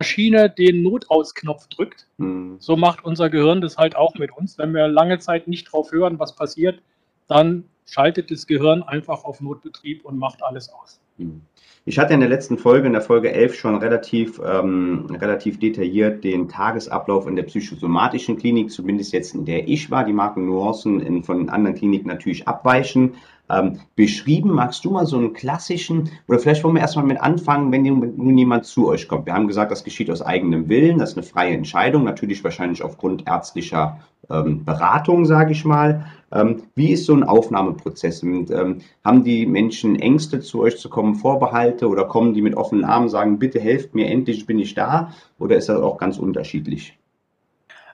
[0.00, 2.08] Maschine den Notausknopf drückt.
[2.18, 2.56] Hm.
[2.58, 4.58] So macht unser Gehirn das halt auch mit uns.
[4.58, 6.82] Wenn wir lange Zeit nicht drauf hören, was passiert,
[7.28, 11.00] dann schaltet das Gehirn einfach auf Notbetrieb und macht alles aus.
[11.18, 11.40] Hm.
[11.88, 16.24] Ich hatte in der letzten Folge, in der Folge 11, schon relativ, ähm, relativ detailliert
[16.24, 20.02] den Tagesablauf in der psychosomatischen Klinik, zumindest jetzt in der ich war.
[20.04, 23.14] Die Marken Nuancen in, von anderen Kliniken natürlich abweichen
[23.48, 24.50] ähm, beschrieben.
[24.50, 28.36] Magst du mal so einen klassischen, oder vielleicht wollen wir erstmal mit anfangen, wenn nun
[28.36, 29.26] jemand zu euch kommt.
[29.26, 32.82] Wir haben gesagt, das geschieht aus eigenem Willen, das ist eine freie Entscheidung, natürlich wahrscheinlich
[32.82, 36.06] aufgrund ärztlicher ähm, Beratung, sage ich mal.
[36.32, 38.22] Ähm, wie ist so ein Aufnahmeprozess?
[38.22, 42.56] Und, ähm, haben die Menschen Ängste, zu euch zu kommen, Vorbehalte oder kommen die mit
[42.56, 45.12] offenen Armen, sagen, bitte helft mir, endlich bin ich da?
[45.38, 46.98] Oder ist das auch ganz unterschiedlich?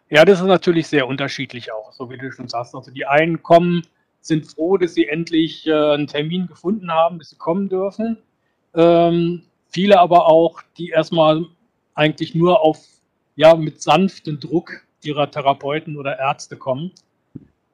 [0.08, 2.74] Ja, das ist natürlich sehr unterschiedlich auch, so wie du schon sagst.
[2.74, 3.82] Also die einen kommen
[4.20, 8.18] sind froh, dass sie endlich äh, einen Termin gefunden haben, dass sie kommen dürfen.
[8.74, 11.46] Ähm, viele aber auch, die erstmal
[11.94, 12.78] eigentlich nur auf,
[13.36, 16.92] ja, mit sanftem Druck ihrer Therapeuten oder Ärzte kommen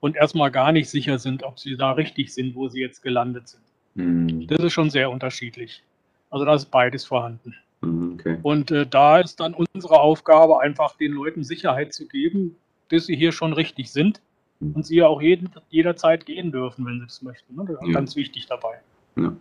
[0.00, 3.48] und erstmal gar nicht sicher sind, ob sie da richtig sind, wo sie jetzt gelandet
[3.48, 3.62] sind.
[3.94, 4.46] Mhm.
[4.46, 5.82] Das ist schon sehr unterschiedlich.
[6.30, 7.54] Also da ist beides vorhanden.
[7.80, 8.38] Mhm, okay.
[8.42, 12.56] Und äh, da ist dann unsere Aufgabe, einfach den Leuten Sicherheit zu geben,
[12.90, 14.20] dass sie hier schon richtig sind
[14.60, 17.54] und sie ja auch jeden, jederzeit gehen dürfen, wenn sie das möchten.
[17.54, 17.64] Ne?
[17.66, 17.92] Das ist ja.
[17.92, 18.80] ganz wichtig dabei.
[19.16, 19.36] Ja.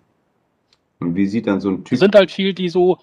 [0.99, 1.93] Und wie sieht dann so ein Typ.
[1.93, 2.99] Es sind halt viel, die so.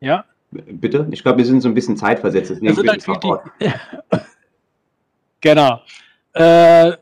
[0.00, 0.24] Ja.
[0.56, 1.08] Bitte?
[1.10, 2.50] Ich glaube, wir sind so ein bisschen zeitversetzt.
[2.50, 3.14] Es sind halt viel,
[3.60, 3.72] die,
[5.40, 5.80] genau.
[6.34, 6.92] Äh,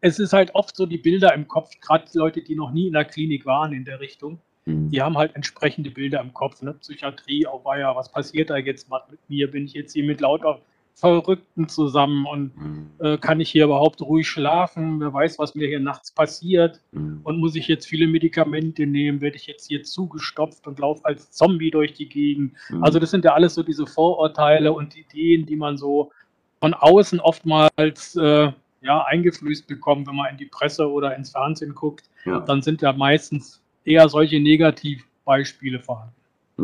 [0.00, 2.92] es ist halt oft so die Bilder im Kopf, gerade Leute, die noch nie in
[2.92, 4.90] der Klinik waren in der Richtung, mhm.
[4.90, 6.62] die haben halt entsprechende Bilder im Kopf.
[6.62, 6.74] Ne?
[6.74, 9.50] Psychiatrie, oh weia, was passiert da jetzt mit mir?
[9.50, 10.60] Bin ich jetzt hier mit lauter
[10.98, 12.90] Verrückten zusammen und mhm.
[13.00, 14.98] äh, kann ich hier überhaupt ruhig schlafen?
[14.98, 16.80] Wer weiß, was mir hier nachts passiert?
[16.92, 17.20] Mhm.
[17.22, 19.20] Und muss ich jetzt viele Medikamente nehmen?
[19.20, 22.54] Werde ich jetzt hier zugestopft und laufe als Zombie durch die Gegend?
[22.70, 22.82] Mhm.
[22.82, 26.12] Also das sind ja alles so diese Vorurteile und Ideen, die man so
[26.60, 31.74] von außen oftmals äh, ja, eingeflößt bekommt, wenn man in die Presse oder ins Fernsehen
[31.74, 32.08] guckt.
[32.24, 32.40] Ja.
[32.40, 36.14] Dann sind ja meistens eher solche Negativbeispiele vorhanden.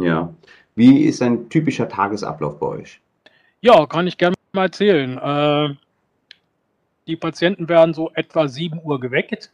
[0.00, 0.32] Ja.
[0.74, 3.02] Wie ist ein typischer Tagesablauf bei euch?
[3.64, 5.18] Ja, kann ich gerne mal erzählen.
[5.18, 5.76] Äh,
[7.06, 9.52] die Patienten werden so etwa 7 Uhr geweckt.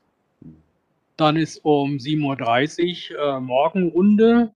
[1.18, 4.50] Dann ist um 7.30 Uhr äh, Morgenrunde.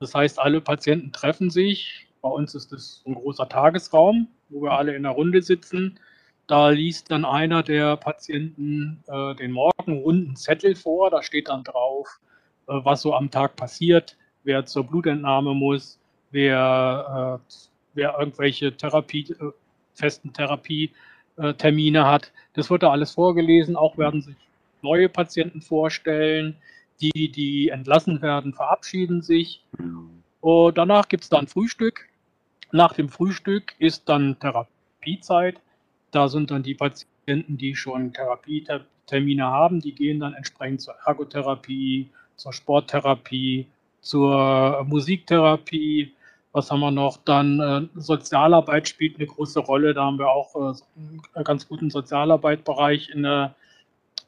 [0.00, 2.08] Das heißt, alle Patienten treffen sich.
[2.20, 6.00] Bei uns ist es ein großer Tagesraum, wo wir alle in der Runde sitzen.
[6.48, 11.10] Da liest dann einer der Patienten äh, den Morgenrundenzettel vor.
[11.10, 12.18] Da steht dann drauf,
[12.66, 16.00] äh, was so am Tag passiert, wer zur Blutentnahme muss,
[16.32, 19.52] wer äh, wer irgendwelche Therapie, äh,
[19.94, 22.32] festen Therapietermine hat.
[22.54, 23.76] Das wird da alles vorgelesen.
[23.76, 24.36] Auch werden sich
[24.82, 26.56] neue Patienten vorstellen.
[27.00, 29.64] Die, die entlassen werden, verabschieden sich.
[30.40, 32.08] Und danach gibt es dann Frühstück.
[32.72, 35.60] Nach dem Frühstück ist dann Therapiezeit.
[36.10, 42.10] Da sind dann die Patienten, die schon Therapietermine haben, die gehen dann entsprechend zur Ergotherapie,
[42.36, 43.66] zur Sporttherapie,
[44.00, 46.12] zur Musiktherapie,
[46.52, 47.18] Was haben wir noch?
[47.18, 49.94] Dann äh, Sozialarbeit spielt eine große Rolle.
[49.94, 50.74] Da haben wir auch äh,
[51.34, 53.54] einen ganz guten Sozialarbeitbereich in der,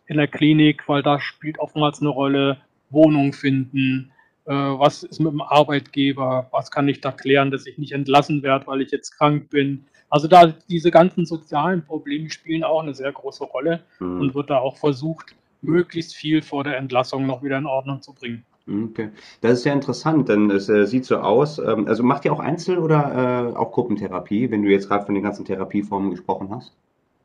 [0.07, 2.59] in der Klinik, weil da spielt oftmals eine Rolle
[2.91, 4.13] Wohnung finden.
[4.45, 6.49] Äh, was ist mit dem Arbeitgeber?
[6.53, 9.85] Was kann ich da klären, dass ich nicht entlassen werde, weil ich jetzt krank bin?
[10.09, 14.21] Also da diese ganzen sozialen Probleme spielen auch eine sehr große Rolle mhm.
[14.21, 18.13] und wird da auch versucht, möglichst viel vor der Entlassung noch wieder in Ordnung zu
[18.13, 18.45] bringen.
[18.69, 19.11] Okay.
[19.41, 21.59] Das ist sehr interessant, denn es äh, sieht so aus.
[21.59, 25.15] Ähm, also macht ihr auch Einzel- oder äh, auch Gruppentherapie, wenn du jetzt gerade von
[25.15, 26.73] den ganzen Therapieformen gesprochen hast?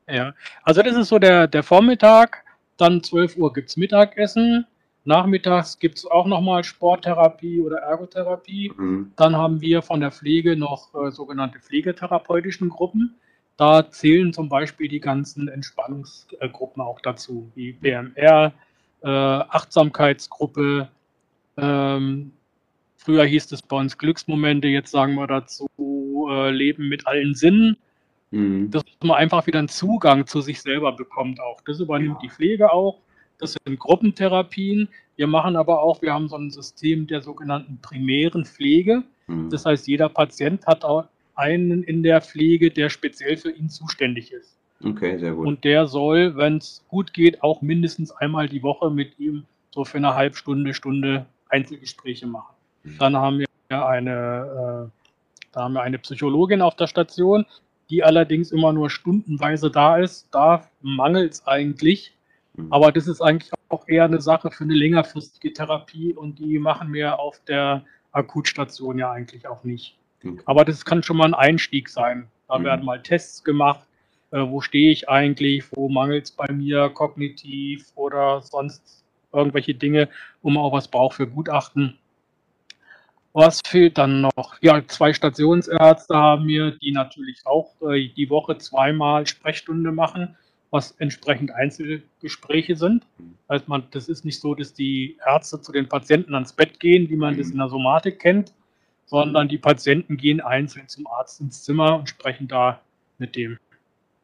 [0.10, 2.44] Ja, also das ist so der, der Vormittag,
[2.78, 4.66] dann 12 Uhr gibt es Mittagessen,
[5.08, 8.74] Nachmittags gibt es auch nochmal Sporttherapie oder Ergotherapie.
[8.76, 9.14] Mhm.
[9.16, 13.16] Dann haben wir von der Pflege noch äh, sogenannte pflegetherapeutischen Gruppen.
[13.56, 18.52] Da zählen zum Beispiel die ganzen Entspannungsgruppen auch dazu, wie BMR,
[19.02, 20.90] äh, Achtsamkeitsgruppe.
[21.58, 22.32] Ähm,
[22.98, 25.68] früher hieß es bei uns Glücksmomente, jetzt sagen wir dazu
[26.30, 27.78] äh, Leben mit allen Sinnen.
[28.32, 28.72] Mhm.
[28.72, 31.62] Dass man einfach wieder einen Zugang zu sich selber bekommt auch.
[31.66, 32.20] Das übernimmt ja.
[32.24, 33.00] die Pflege auch.
[33.40, 34.90] Das sind Gruppentherapien.
[35.16, 39.04] Wir machen aber auch, wir haben so ein System der sogenannten primären Pflege.
[39.28, 39.50] Mhm.
[39.50, 44.32] Das heißt, jeder Patient hat auch einen in der Pflege, der speziell für ihn zuständig
[44.32, 44.58] ist.
[44.84, 45.48] Okay, sehr gut.
[45.48, 49.86] Und der soll, wenn es gut geht, auch mindestens einmal die Woche mit ihm so
[49.86, 52.56] für eine halbe Stunde, Stunde Einzelgespräche machen.
[52.84, 52.98] Mhm.
[53.00, 55.08] Dann haben wir eine, äh,
[55.52, 57.46] da haben wir eine Psychologin auf der Station,
[57.90, 60.28] die allerdings immer nur stundenweise da ist.
[60.32, 62.14] Da mangelt es eigentlich.
[62.54, 62.72] Mhm.
[62.72, 66.94] Aber das ist eigentlich auch eher eine Sache für eine längerfristige Therapie und die machen
[66.94, 69.98] wir auf der Akutstation ja eigentlich auch nicht.
[70.24, 70.42] Okay.
[70.46, 72.28] Aber das kann schon mal ein Einstieg sein.
[72.48, 72.64] Da mhm.
[72.64, 73.82] werden mal Tests gemacht.
[74.32, 75.66] Äh, wo stehe ich eigentlich?
[75.72, 79.06] Wo mangelt es bei mir kognitiv oder sonst
[79.38, 80.10] irgendwelche Dinge,
[80.42, 81.98] wo man auch was braucht für Gutachten.
[83.34, 84.58] Was fehlt dann noch?
[84.62, 90.36] Ja, zwei Stationsärzte haben wir, die natürlich auch äh, die Woche zweimal Sprechstunde machen
[90.72, 93.06] was entsprechend Einzelgespräche sind.
[93.50, 97.10] Heißt, man, das ist nicht so, dass die Ärzte zu den Patienten ans Bett gehen,
[97.10, 98.54] wie man das in der Somatik kennt,
[99.06, 102.82] sondern die Patienten gehen einzeln zum Arzt ins Zimmer und sprechen da
[103.18, 103.58] mit dem,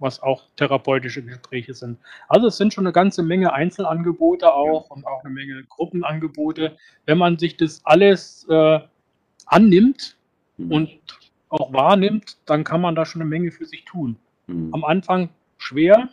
[0.04, 1.98] was auch therapeutische Gespräche sind.
[2.28, 6.76] Also es sind schon eine ganze Menge Einzelangebote auch und auch eine Menge Gruppenangebote.
[7.06, 8.80] Wenn man sich das alles äh,
[9.48, 10.18] annimmt
[10.58, 10.72] mhm.
[10.72, 10.90] und
[11.50, 14.18] auch wahrnimmt, dann kann man da schon eine Menge für sich tun.
[14.48, 14.74] Mhm.
[14.74, 16.10] Am Anfang schwer,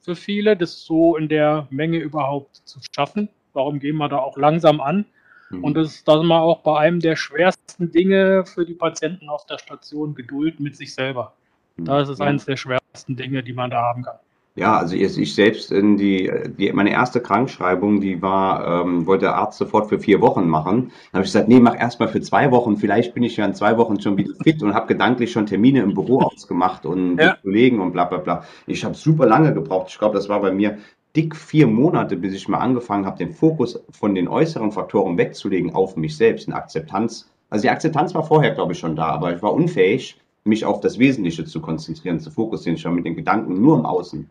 [0.00, 3.28] für viele, das so in der Menge überhaupt zu schaffen.
[3.54, 5.04] Darum gehen wir da auch langsam an.
[5.50, 5.64] Mhm.
[5.64, 9.46] Und das ist dann mal auch bei einem der schwersten Dinge für die Patienten auf
[9.46, 11.34] der Station Geduld mit sich selber.
[11.76, 11.84] Mhm.
[11.84, 12.26] Da ist es ja.
[12.26, 14.16] eines der schwersten Dinge, die man da haben kann.
[14.54, 19.24] Ja, also ich, ich selbst in die, die, meine erste Krankschreibung, die war, ähm, wollte
[19.24, 20.92] der Arzt sofort für vier Wochen machen.
[21.10, 22.76] Dann habe ich gesagt, nee, mach erstmal für zwei Wochen.
[22.76, 25.80] Vielleicht bin ich ja in zwei Wochen schon wieder fit und habe gedanklich schon Termine
[25.80, 27.30] im Büro ausgemacht und ja.
[27.30, 28.44] mit Kollegen und bla bla bla.
[28.66, 29.88] Ich habe super lange gebraucht.
[29.88, 30.76] Ich glaube, das war bei mir
[31.16, 35.74] dick vier Monate, bis ich mal angefangen habe, den Fokus von den äußeren Faktoren wegzulegen
[35.74, 37.30] auf mich selbst, in Akzeptanz.
[37.48, 40.80] Also die Akzeptanz war vorher, glaube ich, schon da, aber ich war unfähig, mich auf
[40.80, 44.28] das Wesentliche zu konzentrieren, zu fokussieren, schon mit den Gedanken nur im Außen.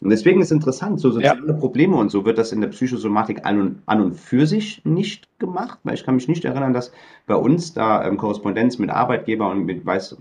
[0.00, 1.52] Und deswegen ist interessant, so soziale ja.
[1.54, 5.28] Probleme und so wird das in der Psychosomatik an und, an und für sich nicht
[5.38, 6.92] gemacht, weil ich kann mich nicht erinnern, dass
[7.26, 10.18] bei uns da ähm, Korrespondenz mit Arbeitgeber und mit weiß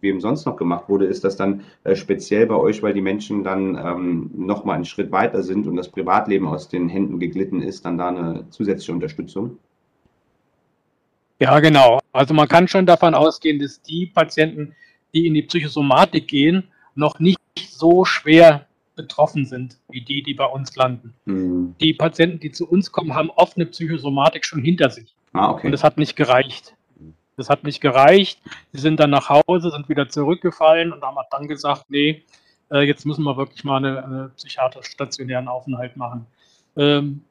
[0.00, 3.44] wem sonst noch gemacht wurde, ist das dann äh, speziell bei euch, weil die Menschen
[3.44, 7.84] dann ähm, nochmal einen Schritt weiter sind und das Privatleben aus den Händen geglitten ist,
[7.84, 9.58] dann da eine zusätzliche Unterstützung?
[11.38, 11.99] Ja, genau.
[12.12, 14.74] Also man kann schon davon ausgehen, dass die Patienten,
[15.14, 20.44] die in die Psychosomatik gehen, noch nicht so schwer betroffen sind, wie die, die bei
[20.44, 21.14] uns landen.
[21.24, 21.74] Mhm.
[21.80, 25.14] Die Patienten, die zu uns kommen, haben oft eine Psychosomatik schon hinter sich.
[25.32, 25.66] Ah, okay.
[25.66, 26.74] Und das hat nicht gereicht.
[27.36, 28.38] Das hat nicht gereicht.
[28.72, 32.22] Sie sind dann nach Hause, sind wieder zurückgefallen und haben dann gesagt, nee,
[32.70, 36.26] äh, jetzt müssen wir wirklich mal eine, eine psychiatrisch stationären Aufenthalt machen.
[36.76, 37.22] Ähm,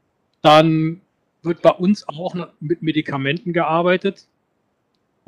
[0.42, 1.02] dann
[1.44, 4.26] wird bei uns auch mit Medikamenten gearbeitet.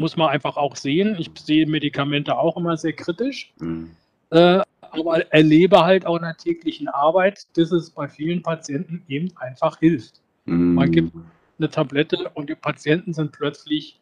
[0.01, 1.15] Muss man einfach auch sehen.
[1.19, 3.53] Ich sehe Medikamente auch immer sehr kritisch.
[3.59, 3.91] Mhm.
[4.31, 4.61] Äh,
[4.91, 9.79] aber erlebe halt auch in der täglichen Arbeit, dass es bei vielen Patienten eben einfach
[9.79, 10.19] hilft.
[10.45, 10.73] Mm.
[10.73, 11.15] Man gibt
[11.57, 13.99] eine Tablette und die Patienten sind plötzlich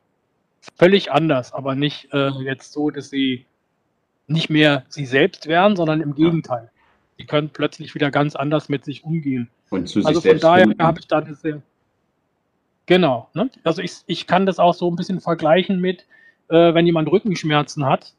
[0.77, 3.45] völlig anders, aber nicht äh, jetzt so, dass sie
[4.27, 6.71] nicht mehr sie selbst wären, sondern im Gegenteil.
[7.19, 9.49] Die können plötzlich wieder ganz anders mit sich umgehen.
[9.69, 11.62] Und zu also sich von daher habe ich da eine sehr.
[12.89, 13.30] Genau.
[13.36, 13.52] Ne?
[13.63, 16.08] Also ich, ich kann das auch so ein bisschen vergleichen mit,
[16.47, 18.15] äh, wenn jemand Rückenschmerzen hat,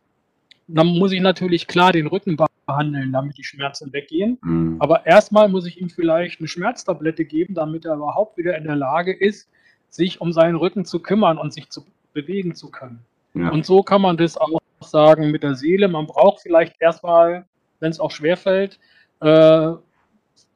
[0.69, 4.39] dann muss ich natürlich klar den Rücken behandeln, damit die Schmerzen weggehen.
[4.43, 4.77] Mhm.
[4.79, 8.77] Aber erstmal muss ich ihm vielleicht eine Schmerztablette geben, damit er überhaupt wieder in der
[8.77, 9.49] Lage ist,
[9.89, 13.01] sich um seinen Rücken zu kümmern und sich zu bewegen zu können.
[13.35, 13.49] Ja.
[13.51, 15.89] Und so kann man das auch sagen mit der Seele.
[15.89, 17.45] Man braucht vielleicht erstmal,
[17.81, 18.79] wenn es auch schwerfällt,
[19.19, 19.73] äh,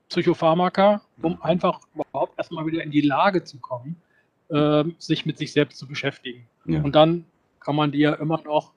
[0.08, 3.96] Psychopharmaka, um einfach überhaupt erstmal wieder in die Lage zu kommen,
[4.48, 6.46] äh, sich mit sich selbst zu beschäftigen.
[6.66, 6.82] Ja.
[6.82, 7.24] Und dann
[7.60, 8.72] kann man die ja immer noch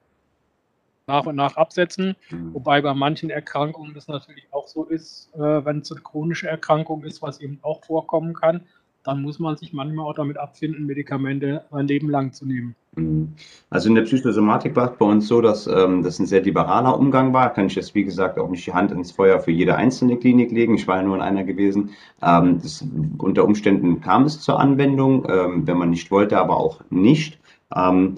[1.06, 2.16] nach und nach absetzen.
[2.30, 2.54] Mhm.
[2.54, 7.02] Wobei bei manchen Erkrankungen das natürlich auch so ist, äh, wenn es eine chronische Erkrankung
[7.04, 8.66] ist, was eben auch vorkommen kann,
[9.08, 12.74] dann muss man sich manchmal auch damit abfinden, Medikamente ein Leben lang zu nehmen.
[12.94, 13.32] Mhm.
[13.70, 16.98] Also in der Psychosomatik war es bei uns so, dass ähm, das ein sehr liberaler
[16.98, 17.50] Umgang war.
[17.54, 20.52] Kann ich jetzt, wie gesagt, auch nicht die Hand ins Feuer für jede einzelne Klinik
[20.52, 20.74] legen.
[20.74, 21.90] Ich war ja nur in einer gewesen.
[22.22, 26.82] Ähm, das, unter Umständen kam es zur Anwendung, ähm, wenn man nicht wollte, aber auch
[26.90, 27.38] nicht.
[27.74, 28.16] Ähm,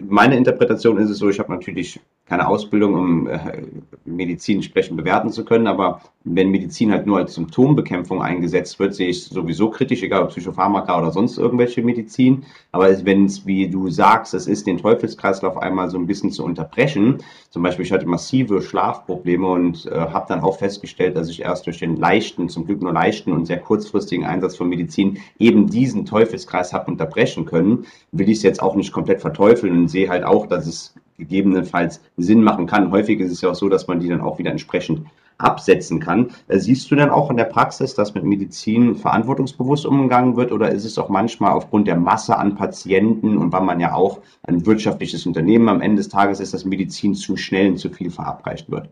[0.00, 3.62] meine Interpretation ist es so, ich habe natürlich keine Ausbildung, um äh,
[4.04, 9.08] Medizin entsprechend bewerten zu können, aber wenn Medizin halt nur als Symptombekämpfung eingesetzt wird, sehe
[9.08, 12.44] ich sowieso kritisch, egal ob Psychopharmaka oder sonst irgendwelche Medizin.
[12.70, 16.44] Aber wenn es, wie du sagst, es ist, den Teufelskreislauf einmal so ein bisschen zu
[16.44, 17.18] unterbrechen,
[17.50, 21.66] zum Beispiel ich hatte massive Schlafprobleme und äh, habe dann auch festgestellt, dass ich erst
[21.66, 26.06] durch den leichten, zum Glück nur leichten und sehr kurzfristigen Einsatz von Medizin eben diesen
[26.06, 30.24] Teufelskreis habe unterbrechen können, will ich es jetzt auch nicht komplett verteufeln und sehe halt
[30.24, 32.90] auch, dass es gegebenenfalls Sinn machen kann.
[32.90, 35.06] Häufig ist es ja auch so, dass man die dann auch wieder entsprechend
[35.38, 36.30] absetzen kann.
[36.48, 40.70] Äh, siehst du denn auch in der Praxis, dass mit Medizin verantwortungsbewusst umgegangen wird oder
[40.70, 44.64] ist es auch manchmal aufgrund der Masse an Patienten und weil man ja auch ein
[44.66, 48.70] wirtschaftliches Unternehmen am Ende des Tages ist, dass Medizin zu schnell und zu viel verabreicht
[48.70, 48.88] wird?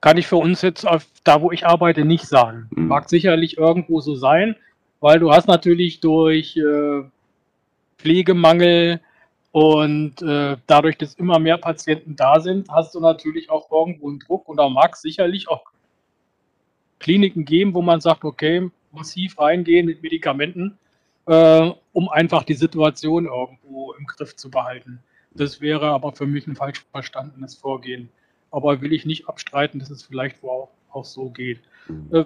[0.00, 2.68] Kann ich für uns jetzt auf, da, wo ich arbeite, nicht sagen.
[2.70, 2.86] Mhm.
[2.86, 4.54] Mag sicherlich irgendwo so sein,
[5.00, 7.02] weil du hast natürlich durch äh,
[7.98, 9.00] Pflegemangel,
[9.50, 14.18] und äh, dadurch, dass immer mehr Patienten da sind, hast du natürlich auch irgendwo einen
[14.18, 14.48] Druck.
[14.48, 15.64] Und da mag es sicherlich auch
[16.98, 20.78] Kliniken geben, wo man sagt, okay, massiv reingehen mit Medikamenten,
[21.26, 25.02] äh, um einfach die Situation irgendwo im Griff zu behalten.
[25.32, 28.10] Das wäre aber für mich ein falsch verstandenes Vorgehen.
[28.50, 31.60] Aber will ich nicht abstreiten, dass es vielleicht auch, auch so geht.
[31.88, 32.08] Mhm.
[32.12, 32.24] Äh,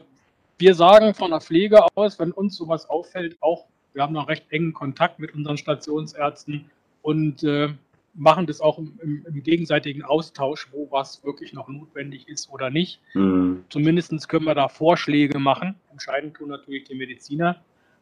[0.58, 4.50] wir sagen von der Pflege aus, wenn uns sowas auffällt, auch, wir haben noch recht
[4.50, 6.70] engen Kontakt mit unseren Stationsärzten,
[7.02, 7.74] und äh,
[8.14, 12.70] machen das auch im, im, im, gegenseitigen Austausch, wo was wirklich noch notwendig ist oder
[12.70, 13.00] nicht.
[13.14, 13.64] Mhm.
[13.68, 15.74] Zumindest können wir da Vorschläge machen.
[15.90, 17.56] Entscheidend tun natürlich die Mediziner,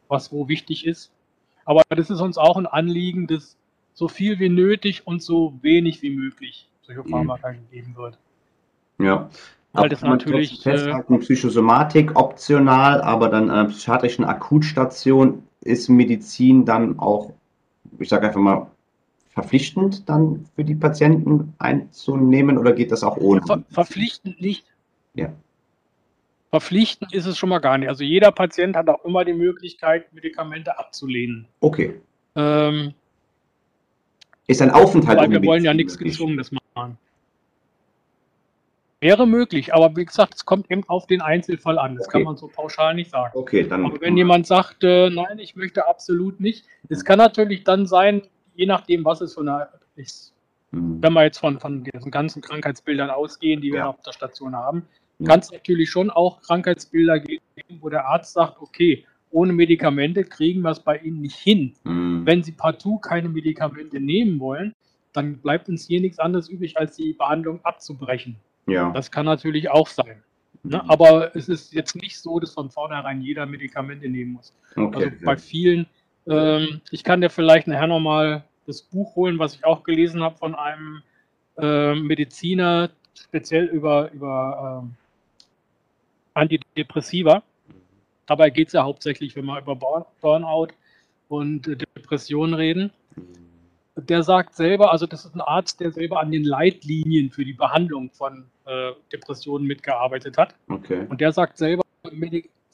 [0.07, 1.11] was wo wichtig ist.
[1.65, 3.57] Aber das ist uns auch ein Anliegen, dass
[3.93, 7.57] so viel wie nötig und so wenig wie möglich Psychopharmaka mhm.
[7.69, 8.17] gegeben wird.
[8.99, 9.29] Ja.
[9.73, 10.61] Weil das natürlich.
[10.61, 17.31] Festhalten, äh, Psychosomatik optional, aber dann an einer psychiatrischen Akutstation ist Medizin dann auch,
[17.99, 18.67] ich sage einfach mal,
[19.33, 23.41] verpflichtend dann für die Patienten einzunehmen oder geht das auch ohne?
[23.41, 24.65] Ver verpflichtend nicht.
[25.13, 25.31] Ja.
[26.49, 27.87] Verpflichtend ist es schon mal gar nicht.
[27.87, 31.47] Also jeder Patient hat auch immer die Möglichkeit, Medikamente abzulehnen.
[31.61, 32.01] Okay.
[32.35, 32.93] Ähm,
[34.47, 35.17] ist ein Aufenthalt.
[35.17, 36.97] Weil wir wollen ja nichts Gezwungenes machen.
[38.99, 41.95] Wäre möglich, aber wie gesagt, es kommt eben auf den Einzelfall an.
[41.95, 42.17] Das okay.
[42.17, 43.31] kann man so pauschal nicht sagen.
[43.33, 43.85] Okay, dann.
[43.85, 48.21] Aber wenn jemand sagt, äh, nein, ich möchte absolut nicht, es kann natürlich dann sein,
[48.55, 50.33] je nachdem, was es für eine ist.
[50.71, 51.01] Mhm.
[51.01, 53.87] Wenn wir jetzt von, von diesen ganzen Krankheitsbildern ausgehen, die wir ja.
[53.87, 54.83] auf der Station haben,
[55.19, 55.27] ja.
[55.27, 57.41] kann es natürlich schon auch Krankheitsbilder geben,
[57.79, 61.73] wo der Arzt sagt, okay, ohne Medikamente kriegen wir es bei Ihnen nicht hin.
[61.83, 62.25] Mhm.
[62.25, 64.75] Wenn Sie partout keine Medikamente nehmen wollen,
[65.13, 68.35] dann bleibt uns hier nichts anderes übrig, als die Behandlung abzubrechen.
[68.67, 68.91] Ja.
[68.91, 70.23] Das kann natürlich auch sein.
[70.63, 70.81] Ne?
[70.83, 70.89] Mhm.
[70.89, 74.53] Aber es ist jetzt nicht so, dass von vornherein jeder Medikamente nehmen muss.
[74.75, 75.87] Okay, also bei vielen
[76.27, 80.37] ähm, ich kann dir vielleicht nachher nochmal das Buch holen, was ich auch gelesen habe
[80.37, 81.01] von einem
[81.57, 84.95] äh, Mediziner, speziell über, über ähm,
[86.33, 87.43] Antidepressiva.
[88.25, 89.75] Dabei geht es ja hauptsächlich, wenn wir über
[90.21, 90.69] Burnout
[91.27, 92.91] und äh, Depressionen reden.
[93.97, 97.53] Der sagt selber, also das ist ein Arzt, der selber an den Leitlinien für die
[97.53, 100.55] Behandlung von äh, Depressionen mitgearbeitet hat.
[100.69, 101.05] Okay.
[101.09, 101.83] Und der sagt selber,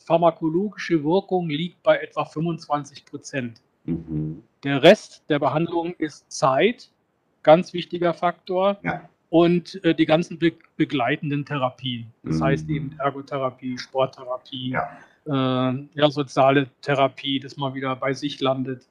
[0.07, 3.61] pharmakologische Wirkung liegt bei etwa 25 Prozent.
[3.83, 4.41] Mhm.
[4.63, 6.89] Der Rest der Behandlung ist Zeit,
[7.43, 8.77] ganz wichtiger Faktor.
[8.83, 9.01] Ja.
[9.29, 12.07] Und äh, die ganzen be begleitenden Therapien.
[12.23, 12.43] Das mhm.
[12.45, 14.89] heißt eben Ergotherapie, Sporttherapie, ja.
[15.25, 18.87] Äh, ja, soziale Therapie, dass man wieder bei sich landet.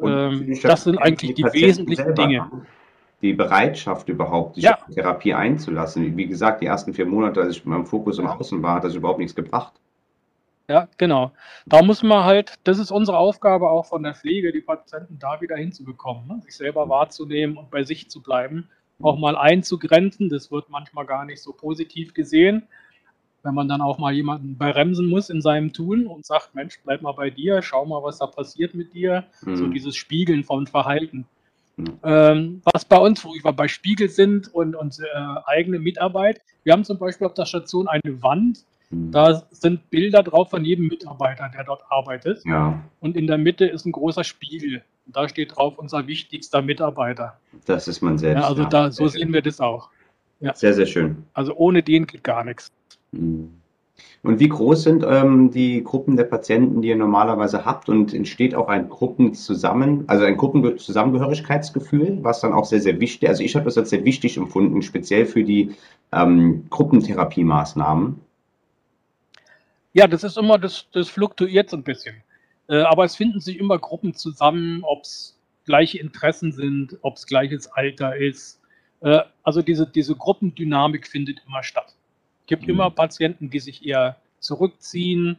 [0.00, 2.50] Ähm, das sind eigentlich die, die wesentlichen Dinge
[3.22, 4.78] die Bereitschaft überhaupt, sich ja.
[4.92, 6.16] Therapie einzulassen.
[6.16, 8.84] Wie gesagt, die ersten vier Monate, als ich mit meinem Fokus im Außen war, hat
[8.84, 9.72] das überhaupt nichts gebracht.
[10.72, 11.32] Ja, genau.
[11.66, 15.38] Da muss man halt, das ist unsere Aufgabe auch von der Pflege, die Patienten da
[15.42, 16.40] wieder hinzubekommen, ne?
[16.40, 18.70] sich selber wahrzunehmen und bei sich zu bleiben,
[19.02, 20.30] auch mal einzugrenzen.
[20.30, 22.62] Das wird manchmal gar nicht so positiv gesehen,
[23.42, 27.02] wenn man dann auch mal jemanden bremsen muss in seinem Tun und sagt, Mensch, bleib
[27.02, 29.24] mal bei dir, schau mal, was da passiert mit dir.
[29.42, 29.56] Mhm.
[29.56, 31.26] So dieses Spiegeln von Verhalten.
[32.02, 36.40] Ähm, was bei uns, wo wir bei Spiegel sind und unsere äh, eigene Mitarbeit.
[36.64, 39.10] Wir haben zum Beispiel auf der Station eine Wand, mhm.
[39.10, 42.44] da sind Bilder drauf von jedem Mitarbeiter, der dort arbeitet.
[42.44, 42.82] Ja.
[43.00, 44.82] Und in der Mitte ist ein großer Spiegel.
[45.06, 47.38] Und da steht drauf unser wichtigster Mitarbeiter.
[47.66, 48.42] Das ist man selbst.
[48.42, 49.90] Ja, also da, so sehen wir das auch.
[50.40, 50.54] Ja.
[50.54, 51.24] Sehr, sehr schön.
[51.34, 52.72] Also ohne den geht gar nichts.
[53.12, 53.62] Mhm.
[54.24, 57.88] Und wie groß sind ähm, die Gruppen der Patienten, die ihr normalerweise habt?
[57.88, 63.42] Und entsteht auch ein Gruppenzusammen, also ein Gruppenzusammengehörigkeitsgefühl, was dann auch sehr, sehr wichtig, also
[63.42, 65.72] ich habe das als sehr wichtig empfunden, speziell für die
[66.12, 68.20] ähm, Gruppentherapiemaßnahmen.
[69.92, 72.22] Ja, das ist immer, das, das fluktuiert so ein bisschen.
[72.68, 77.26] Äh, aber es finden sich immer Gruppen zusammen, ob es gleiche Interessen sind, ob es
[77.26, 78.60] gleiches Alter ist.
[79.00, 81.94] Äh, also diese, diese Gruppendynamik findet immer statt
[82.52, 82.70] gibt mhm.
[82.70, 85.38] immer Patienten, die sich eher zurückziehen,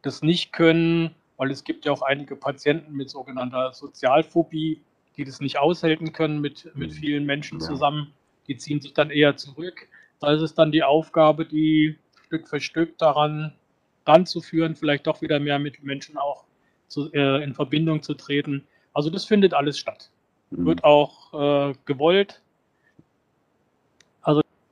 [0.00, 4.80] das nicht können, weil es gibt ja auch einige Patienten mit sogenannter Sozialphobie,
[5.16, 6.94] die das nicht aushalten können mit, mit mhm.
[6.94, 7.66] vielen Menschen ja.
[7.66, 8.14] zusammen.
[8.48, 9.88] Die ziehen sich dann eher zurück.
[10.20, 13.52] Da ist es dann die Aufgabe, die Stück für Stück daran
[14.06, 16.44] ranzuführen, vielleicht doch wieder mehr mit Menschen auch
[16.88, 18.66] zu, äh, in Verbindung zu treten.
[18.92, 20.10] Also das findet alles statt.
[20.50, 20.66] Mhm.
[20.66, 22.42] Wird auch äh, gewollt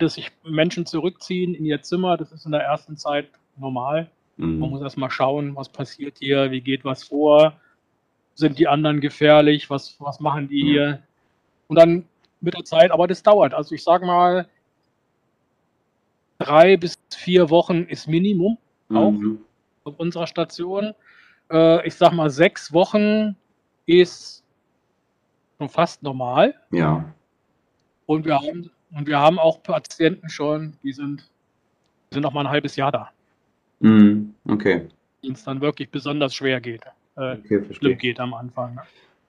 [0.02, 2.16] dass sich Menschen zurückziehen in ihr Zimmer.
[2.16, 4.10] Das ist in der ersten Zeit normal.
[4.36, 4.58] Mhm.
[4.58, 7.54] Man muss erstmal schauen, was passiert hier, wie geht was vor,
[8.34, 10.66] sind die anderen gefährlich, was, was machen die mhm.
[10.66, 11.02] hier.
[11.68, 12.04] Und dann
[12.40, 13.54] mit der Zeit, aber das dauert.
[13.54, 14.48] Also ich sage mal,
[16.38, 18.58] drei bis vier Wochen ist Minimum
[18.96, 19.40] auch mhm.
[19.84, 20.94] auf unserer Station.
[21.50, 23.36] Äh, ich sage mal, sechs Wochen
[23.86, 24.44] ist
[25.58, 26.54] schon fast normal.
[26.70, 27.04] Ja.
[28.06, 31.30] Und wir haben und wir haben auch Patienten schon, die sind,
[32.10, 33.10] die sind noch mal ein halbes Jahr da.
[33.80, 34.88] Mm, okay.
[35.22, 36.82] Denen es dann wirklich besonders schwer geht.
[37.16, 38.74] Äh, okay, schlimm geht am Anfang.
[38.74, 38.82] Ne?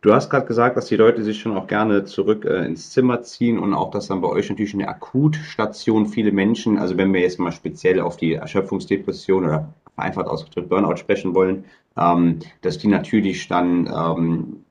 [0.04, 3.22] Du hast gerade gesagt, dass die Leute sich schon auch gerne zurück äh, ins Zimmer
[3.22, 7.22] ziehen und auch, dass dann bei euch natürlich eine Akutstation viele Menschen, also wenn wir
[7.22, 11.64] jetzt mal speziell auf die Erschöpfungsdepression oder vereinfacht ausgedrückt Burnout sprechen wollen,
[11.96, 14.63] ähm, dass die natürlich dann ähm,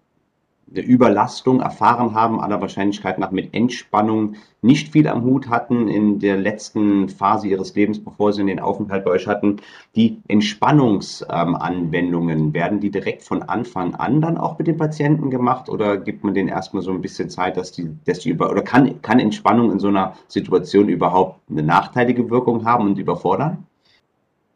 [0.75, 6.21] eine Überlastung erfahren haben, aller Wahrscheinlichkeit nach mit Entspannung nicht viel am Hut hatten in
[6.21, 9.57] der letzten Phase ihres Lebens, bevor sie den Aufenthalt bei euch hatten.
[9.97, 15.69] Die Entspannungsanwendungen, ähm, werden die direkt von Anfang an dann auch mit den Patienten gemacht
[15.69, 18.63] oder gibt man denen erstmal so ein bisschen Zeit, dass die, dass die über, oder
[18.63, 23.67] kann, kann Entspannung in so einer Situation überhaupt eine nachteilige Wirkung haben und überfordern?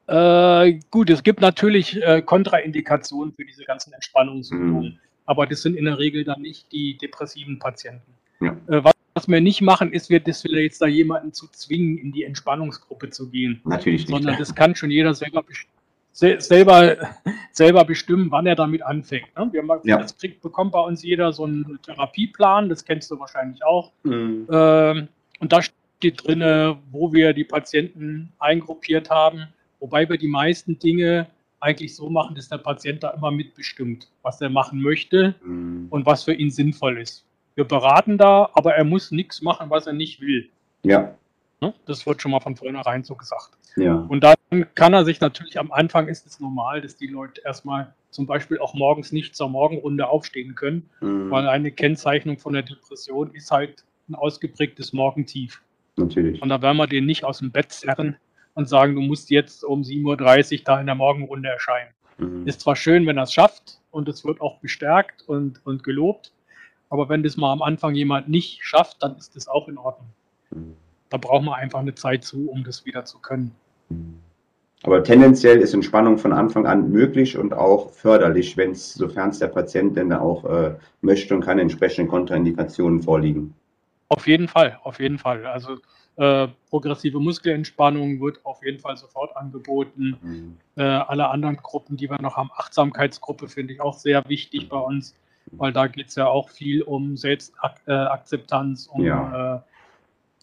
[0.06, 4.84] Äh, gut, es gibt natürlich äh, Kontraindikationen für diese ganzen Entspannungsübungen.
[4.84, 8.14] Mhm aber das sind in der Regel dann nicht die depressiven Patienten.
[8.40, 8.56] Ja.
[8.68, 11.98] Äh, was, was, wir nicht machen, ist, wir, dass wir jetzt da jemanden zu zwingen,
[11.98, 13.60] in die Entspannungsgruppe zu gehen.
[13.64, 14.10] Natürlich nicht.
[14.10, 15.44] Sondern das kann schon jeder selber,
[16.12, 16.96] selber,
[17.52, 19.36] selber bestimmen, wann er damit anfängt.
[19.36, 19.48] Ne?
[19.52, 19.98] Wir haben, ja.
[19.98, 23.92] Das kriegt, bekommt bei uns jeder so einen Therapieplan, das kennst du wahrscheinlich auch.
[24.04, 24.46] Mhm.
[24.50, 25.08] Ähm,
[25.40, 29.48] und da steht drin, wo wir die Patienten eingruppiert haben,
[29.80, 31.26] wobei wir die meisten Dinge
[31.60, 35.86] eigentlich so machen, dass der Patient da immer mitbestimmt, was er machen möchte mhm.
[35.90, 37.24] und was für ihn sinnvoll ist.
[37.54, 40.50] Wir beraten da, aber er muss nichts machen, was er nicht will.
[40.82, 41.14] Ja.
[41.60, 41.72] Ne?
[41.86, 43.56] Das wird schon mal von vornherein so gesagt.
[43.76, 43.94] Ja.
[43.94, 44.36] Und dann
[44.74, 48.58] kann er sich natürlich am Anfang ist es normal, dass die Leute erstmal zum Beispiel
[48.58, 51.30] auch morgens nicht zur Morgenrunde aufstehen können, mhm.
[51.30, 55.62] weil eine Kennzeichnung von der Depression ist halt ein ausgeprägtes Morgentief.
[55.96, 56.40] Natürlich.
[56.42, 58.16] Und da werden wir den nicht aus dem Bett zerren,
[58.56, 61.90] und sagen, du musst jetzt um 7.30 Uhr da in der Morgenrunde erscheinen.
[62.18, 62.46] Mhm.
[62.46, 66.32] Ist zwar schön, wenn er es schafft und es wird auch bestärkt und, und gelobt,
[66.88, 70.08] aber wenn das mal am Anfang jemand nicht schafft, dann ist das auch in Ordnung.
[70.50, 70.74] Mhm.
[71.10, 73.52] Da braucht man einfach eine Zeit zu, um das wieder zu können.
[73.90, 74.20] Mhm.
[74.82, 79.38] Aber tendenziell ist Entspannung von Anfang an möglich und auch förderlich, wenn es, sofern es
[79.38, 83.54] der Patient denn auch äh, möchte und keine entsprechenden Kontraindikationen vorliegen.
[84.08, 85.44] Auf jeden Fall, auf jeden Fall.
[85.46, 85.78] Also
[86.16, 90.16] äh, progressive Muskelentspannung wird auf jeden Fall sofort angeboten.
[90.22, 90.56] Mhm.
[90.76, 94.78] Äh, alle anderen Gruppen, die wir noch haben, Achtsamkeitsgruppe finde ich auch sehr wichtig bei
[94.78, 95.14] uns,
[95.52, 99.56] weil da geht es ja auch viel um Selbstakzeptanz, um ja.
[99.56, 99.60] äh,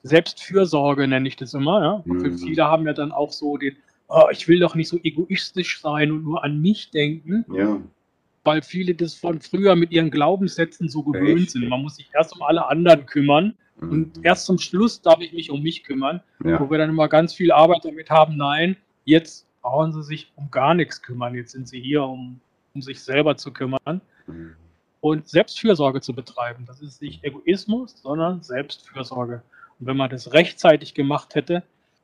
[0.04, 1.82] Selbstfürsorge, nenne ich das immer.
[1.82, 2.02] Ja?
[2.06, 2.38] Mhm.
[2.38, 3.76] Viele haben ja dann auch so den,
[4.10, 7.46] oh, ich will doch nicht so egoistisch sein und nur an mich denken.
[7.54, 7.80] Ja
[8.44, 11.52] weil viele das von früher mit ihren Glaubenssätzen so gewöhnt Echt?
[11.52, 11.70] sind.
[11.70, 13.56] Man muss sich erst um alle anderen kümmern
[13.90, 14.24] und mhm.
[14.24, 16.60] erst zum Schluss darf ich mich um mich kümmern, ja.
[16.60, 18.38] wo wir dann immer ganz viel Arbeit damit haben.
[18.38, 21.36] Nein, jetzt brauchen sie sich um gar nichts kümmern.
[21.36, 22.40] Jetzt sind sie hier, um,
[22.74, 24.56] um sich selber zu kümmern mhm.
[25.02, 26.66] und Selbstfürsorge zu betreiben.
[26.68, 29.42] Das ist nicht Egoismus, sondern Selbstfürsorge.
[29.80, 31.64] Und wenn man das rechtzeitig gemacht hätte,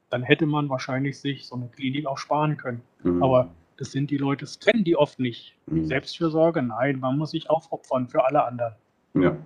[0.10, 2.82] dann hätte man wahrscheinlich sich so eine Klinik auch sparen können.
[3.04, 3.22] Mhm.
[3.22, 3.50] Aber
[3.80, 5.56] das sind die Leute, das kennen die oft nicht.
[5.68, 5.86] Mhm.
[5.86, 8.74] Selbstfürsorge, nein, man muss sich aufopfern für alle anderen.
[9.14, 9.38] Ja.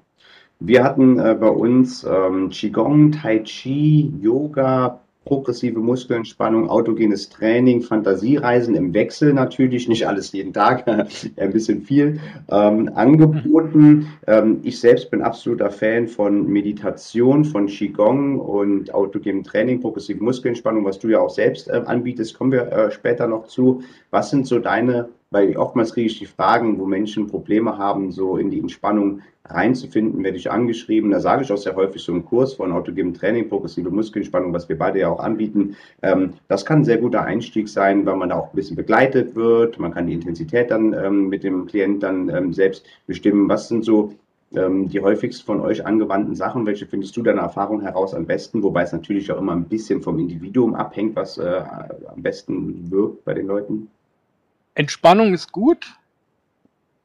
[0.60, 8.76] Wir hatten äh, bei uns ähm, Qigong, Tai Chi, Yoga, progressive Muskelentspannung, autogenes Training, Fantasiereisen
[8.76, 10.88] im Wechsel natürlich, nicht alles jeden Tag,
[11.38, 12.19] ein bisschen viel
[12.49, 14.07] ähm, angeboten.
[14.28, 20.86] Ähm, ich selbst bin absoluter Fan von Meditation, von Qigong und autogenem Training, progressive Muskelentspannung,
[20.86, 23.84] was du ja auch selbst äh, anbietest, kommen wir äh, später noch zu.
[24.11, 28.38] Was sind so deine weil oftmals kriege ich die Fragen, wo Menschen Probleme haben, so
[28.38, 31.12] in die Entspannung reinzufinden, werde ich angeschrieben.
[31.12, 34.70] Da sage ich auch sehr häufig so im Kurs von autogenem Training, progressive Muskelentspannung, was
[34.70, 35.76] wir beide ja auch anbieten.
[36.02, 39.36] Ähm, das kann ein sehr guter Einstieg sein, weil man da auch ein bisschen begleitet
[39.36, 39.80] wird.
[39.80, 43.50] Man kann die Intensität dann ähm, mit dem Klient dann ähm, selbst bestimmen.
[43.50, 44.14] Was sind so
[44.56, 46.68] die häufigst von euch angewandten Sachen?
[46.68, 48.62] Welche findest du deiner Erfahrung heraus am besten?
[48.62, 51.64] Wobei es natürlich auch immer ein bisschen vom Individuum abhängt, was äh,
[52.06, 53.88] am besten wirkt bei den Leuten.
[54.76, 55.98] Entspannung ist gut.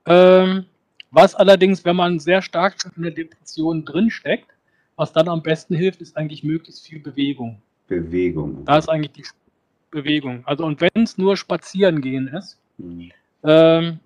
[0.04, 0.66] Ähm,
[1.10, 4.48] was allerdings, wenn man sehr stark in der Depression drinsteckt,
[4.96, 7.62] was dann am besten hilft, ist eigentlich möglichst viel Bewegung.
[7.86, 8.64] Bewegung.
[8.64, 9.24] Da ist eigentlich die
[9.90, 10.42] Bewegung.
[10.44, 13.10] Also und wenn es nur spazieren gehen ist, mhm.
[13.44, 14.00] ähm,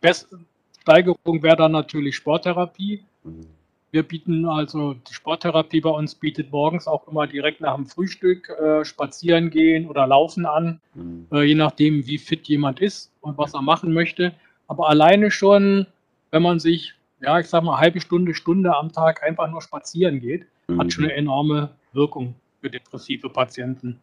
[0.00, 0.38] beste
[0.80, 3.02] Steigerung wäre dann natürlich Sporttherapie.
[3.24, 3.46] Mhm.
[3.90, 8.48] Wir bieten also die Sporttherapie bei uns bietet morgens auch immer direkt nach dem Frühstück
[8.50, 11.26] äh, spazieren gehen oder laufen an, mhm.
[11.32, 14.32] äh, je nachdem, wie fit jemand ist und was er machen möchte.
[14.68, 15.86] Aber alleine schon,
[16.30, 19.62] wenn man sich, ja, ich sag mal, eine halbe Stunde, Stunde am Tag einfach nur
[19.62, 20.80] spazieren geht, mhm.
[20.80, 24.00] hat schon eine enorme Wirkung für depressive Patienten.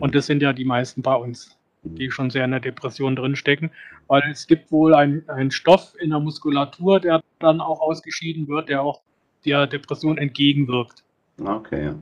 [0.00, 1.96] Und das sind ja die meisten bei uns, mhm.
[1.96, 3.70] die schon sehr in der Depression drinstecken.
[4.08, 8.82] Weil es gibt wohl einen Stoff in der Muskulatur, der dann auch ausgeschieden wird, der
[8.82, 9.02] auch
[9.44, 11.04] der Depression entgegenwirkt.
[11.40, 11.94] Okay, ja.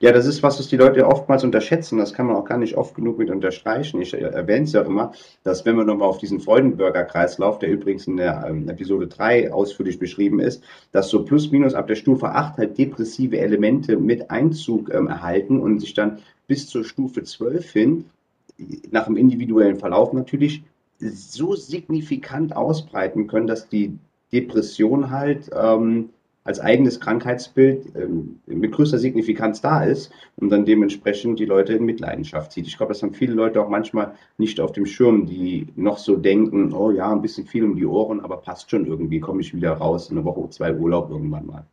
[0.00, 1.98] Ja, das ist was, was die Leute oftmals unterschätzen.
[1.98, 4.00] Das kann man auch gar nicht oft genug mit unterstreichen.
[4.00, 5.12] Ich erwähne es ja immer,
[5.42, 9.98] dass wenn wir nochmal auf diesen Freudenburger-Kreislauf, der übrigens in der ähm, Episode 3 ausführlich
[9.98, 10.62] beschrieben ist,
[10.92, 15.60] dass so plus minus ab der Stufe 8 halt depressive Elemente mit Einzug ähm, erhalten
[15.60, 18.04] und sich dann bis zur Stufe 12 hin,
[18.90, 20.62] nach dem individuellen Verlauf natürlich,
[21.00, 23.98] so signifikant ausbreiten können, dass die
[24.32, 26.10] Depression halt ähm,
[26.48, 31.84] als eigenes Krankheitsbild ähm, mit größter Signifikanz da ist und dann dementsprechend die Leute in
[31.84, 32.66] Mitleidenschaft zieht.
[32.66, 36.16] Ich glaube, das haben viele Leute auch manchmal nicht auf dem Schirm, die noch so
[36.16, 39.54] denken, oh ja, ein bisschen viel um die Ohren, aber passt schon irgendwie, komme ich
[39.54, 41.66] wieder raus, eine Woche, zwei Urlaub irgendwann mal.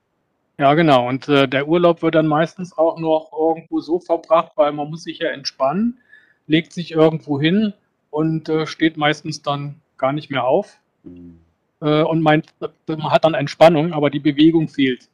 [0.57, 1.07] Ja, genau.
[1.07, 5.03] Und äh, der Urlaub wird dann meistens auch noch irgendwo so verbracht, weil man muss
[5.03, 5.99] sich ja entspannen,
[6.47, 7.73] legt sich irgendwo hin
[8.09, 10.79] und äh, steht meistens dann gar nicht mehr auf.
[11.05, 11.44] Mhm
[11.81, 12.53] äh, und meint,
[12.87, 15.09] man hat dann Entspannung, aber die Bewegung fehlt.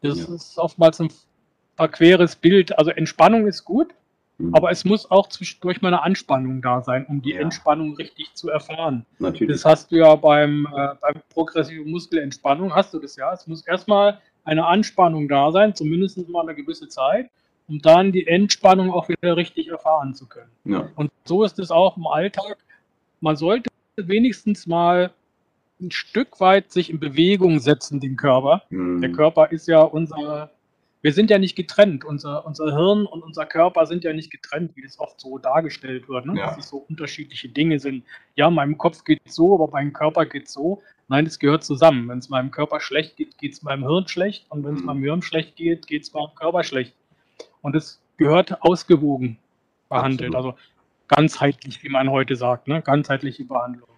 [0.00, 0.34] Das ja.
[0.34, 1.08] ist oftmals ein
[1.76, 2.78] verqueres Bild.
[2.78, 3.94] Also Entspannung ist gut,
[4.38, 4.54] mhm.
[4.54, 7.40] aber es muss auch zwischendurch mal eine Anspannung da sein, um die ja.
[7.40, 9.06] Entspannung richtig zu erfahren.
[9.18, 9.54] Natürlich.
[9.56, 13.32] Das hast du ja beim, äh, beim progressiven Muskelentspannung, hast du das ja.
[13.32, 17.30] Es muss erstmal eine Anspannung da sein, zumindest mal eine gewisse Zeit,
[17.66, 20.50] um dann die Entspannung auch wieder richtig erfahren zu können.
[20.64, 20.88] Ja.
[20.96, 22.58] Und so ist es auch im Alltag.
[23.20, 25.12] Man sollte wenigstens mal
[25.80, 28.62] ein Stück weit sich in Bewegung setzen, den Körper.
[28.70, 29.00] Mhm.
[29.00, 30.50] Der Körper ist ja unser,
[31.02, 32.04] wir sind ja nicht getrennt.
[32.04, 36.08] Unser, unser Hirn und unser Körper sind ja nicht getrennt, wie das oft so dargestellt
[36.08, 36.38] wird, ne?
[36.38, 36.46] ja.
[36.46, 38.04] dass es so unterschiedliche Dinge sind.
[38.36, 40.82] Ja, meinem Kopf geht es so, aber meinem Körper geht es so.
[41.08, 42.08] Nein, es gehört zusammen.
[42.08, 44.46] Wenn es meinem Körper schlecht geht, geht es meinem Hirn schlecht.
[44.48, 44.86] Und wenn es mhm.
[44.86, 46.94] meinem Hirn schlecht geht, geht es meinem Körper schlecht.
[47.60, 49.38] Und es gehört ausgewogen
[49.88, 50.34] behandelt.
[50.34, 50.56] Absolut.
[50.56, 50.68] Also
[51.08, 52.80] ganzheitlich, wie man heute sagt, ne?
[52.80, 53.88] ganzheitliche Behandlung.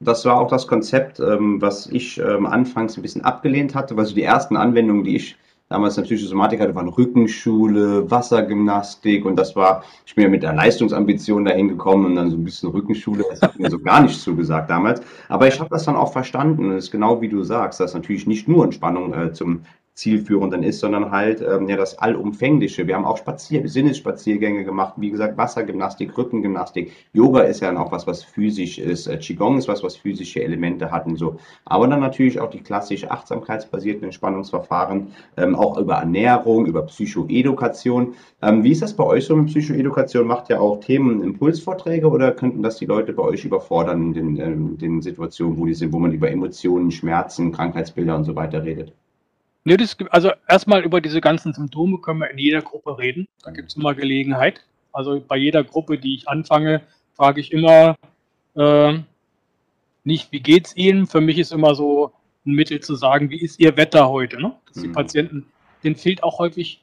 [0.00, 4.04] Das war auch das Konzept, ähm, was ich ähm, anfangs ein bisschen abgelehnt hatte, weil
[4.04, 5.36] so die ersten Anwendungen, die ich
[5.68, 10.42] damals in der Psychosomatik hatte, waren Rückenschule, Wassergymnastik und das war, ich bin ja mit
[10.42, 14.02] der Leistungsambition dahin gekommen und dann so ein bisschen Rückenschule, das hat mir so gar
[14.02, 15.00] nicht zugesagt damals.
[15.28, 17.94] Aber ich habe das dann auch verstanden und es ist genau wie du sagst, dass
[17.94, 19.62] natürlich nicht nur Entspannung äh, zum
[19.96, 22.86] zielführend ist, sondern halt ähm, ja das Allumfängliche.
[22.86, 26.92] Wir haben auch Spazier Sinnesspaziergänge gemacht, wie gesagt, Wassergymnastik, Rückengymnastik.
[27.14, 29.06] Yoga ist ja dann auch was, was physisch ist.
[29.06, 31.38] Äh, Qigong ist was, was physische Elemente hat und so.
[31.64, 38.14] Aber dann natürlich auch die klassisch achtsamkeitsbasierten Entspannungsverfahren, ähm, auch über Ernährung, über Psychoedukation.
[38.42, 40.26] Ähm, wie ist das bei euch so mit Psychoedukation?
[40.26, 44.40] Macht ja auch Themen Impulsvorträge oder könnten das die Leute bei euch überfordern in den,
[44.40, 48.62] ähm, den Situationen, wo die sind, wo man über Emotionen, Schmerzen, Krankheitsbilder und so weiter
[48.62, 48.92] redet?
[49.66, 53.26] Nee, das, also erstmal über diese ganzen Symptome können wir in jeder Gruppe reden.
[53.42, 54.64] Da gibt es immer Gelegenheit.
[54.92, 56.82] Also bei jeder Gruppe, die ich anfange,
[57.16, 57.96] frage ich immer
[58.54, 59.00] äh,
[60.04, 61.08] nicht, wie geht's Ihnen?
[61.08, 62.12] Für mich ist immer so
[62.46, 64.40] ein Mittel zu sagen, wie ist Ihr Wetter heute?
[64.40, 64.54] Ne?
[64.68, 64.92] Dass die mhm.
[64.92, 65.46] Patienten,
[65.82, 66.80] denen fehlt auch häufig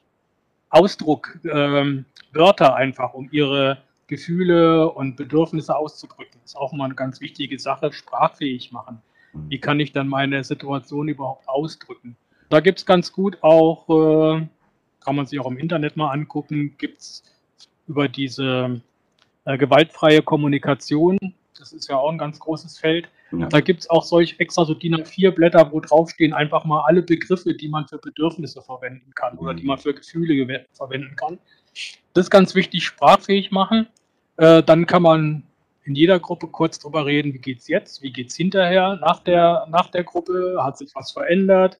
[0.68, 2.04] Ausdruck, ähm,
[2.34, 3.78] Wörter einfach, um ihre
[4.08, 6.38] Gefühle und Bedürfnisse auszudrücken.
[6.42, 9.00] Das ist auch mal eine ganz wichtige Sache, sprachfähig machen.
[9.32, 9.48] Mhm.
[9.48, 12.18] Wie kann ich dann meine Situation überhaupt ausdrücken?
[12.48, 14.46] Da gibt es ganz gut auch, äh,
[15.00, 17.22] kann man sich auch im Internet mal angucken, gibt es
[17.86, 18.80] über diese
[19.44, 21.18] äh, gewaltfreie Kommunikation,
[21.58, 23.46] das ist ja auch ein ganz großes Feld, ja.
[23.46, 27.54] Da gibt es auch solch extra so DIN A4-Blätter, wo draufstehen einfach mal alle Begriffe,
[27.54, 31.38] die man für Bedürfnisse verwenden kann oder die man für Gefühle verwenden kann.
[32.12, 33.88] Das ist ganz wichtig, sprachfähig machen.
[34.36, 35.42] Äh, dann kann man
[35.84, 39.20] in jeder Gruppe kurz drüber reden, wie geht es jetzt, wie geht es hinterher, nach
[39.20, 41.78] der, nach der Gruppe, hat sich was verändert,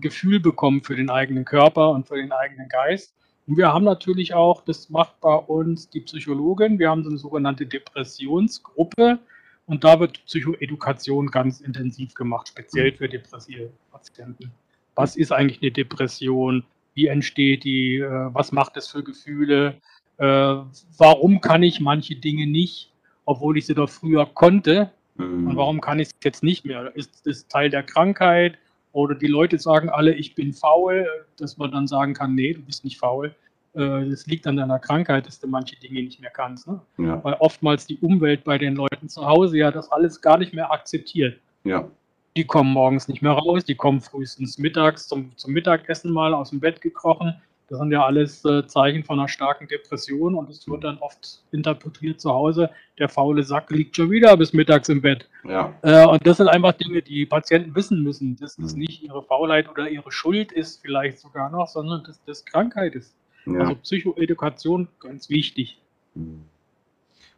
[0.00, 3.14] Gefühl bekommen für den eigenen Körper und für den eigenen Geist.
[3.46, 7.18] Und wir haben natürlich auch, das macht bei uns die Psychologin, wir haben so eine
[7.18, 9.18] sogenannte Depressionsgruppe
[9.66, 14.50] und da wird Psychoedukation ganz intensiv gemacht, speziell für depressive Patienten.
[14.94, 16.64] Was ist eigentlich eine Depression?
[16.94, 17.96] Wie entsteht die?
[17.96, 19.80] Äh, was macht es für Gefühle?
[20.18, 20.56] Äh,
[20.98, 22.92] warum kann ich manche Dinge nicht,
[23.24, 24.90] obwohl ich sie doch früher konnte?
[25.16, 25.48] Mhm.
[25.48, 26.94] Und warum kann ich es jetzt nicht mehr?
[26.94, 28.58] Ist das Teil der Krankheit?
[28.94, 32.62] Oder die Leute sagen alle, ich bin faul, dass man dann sagen kann, nee, du
[32.62, 33.34] bist nicht faul.
[33.72, 36.68] Es äh, liegt an deiner Krankheit, dass du manche Dinge nicht mehr kannst.
[36.68, 36.80] Ne?
[36.98, 37.22] Ja.
[37.24, 40.70] Weil oftmals die Umwelt bei den Leuten zu Hause ja das alles gar nicht mehr
[40.70, 41.40] akzeptiert.
[41.64, 41.88] Ja.
[42.36, 46.50] Die kommen morgens nicht mehr raus, die kommen frühestens mittags zum, zum Mittagessen mal aus
[46.50, 47.34] dem Bett gekrochen.
[47.68, 51.42] Das sind ja alles äh, Zeichen von einer starken Depression und es wird dann oft
[51.50, 55.28] interpretiert zu Hause, der faule Sack liegt schon wieder bis mittags im Bett.
[55.44, 55.72] Ja.
[55.82, 58.80] Äh, und das sind einfach Dinge, die Patienten wissen müssen, dass das mhm.
[58.80, 63.14] nicht ihre Faulheit oder ihre Schuld ist, vielleicht sogar noch, sondern dass das Krankheit ist.
[63.46, 63.60] Ja.
[63.60, 65.80] Also Psychoedukation ganz wichtig.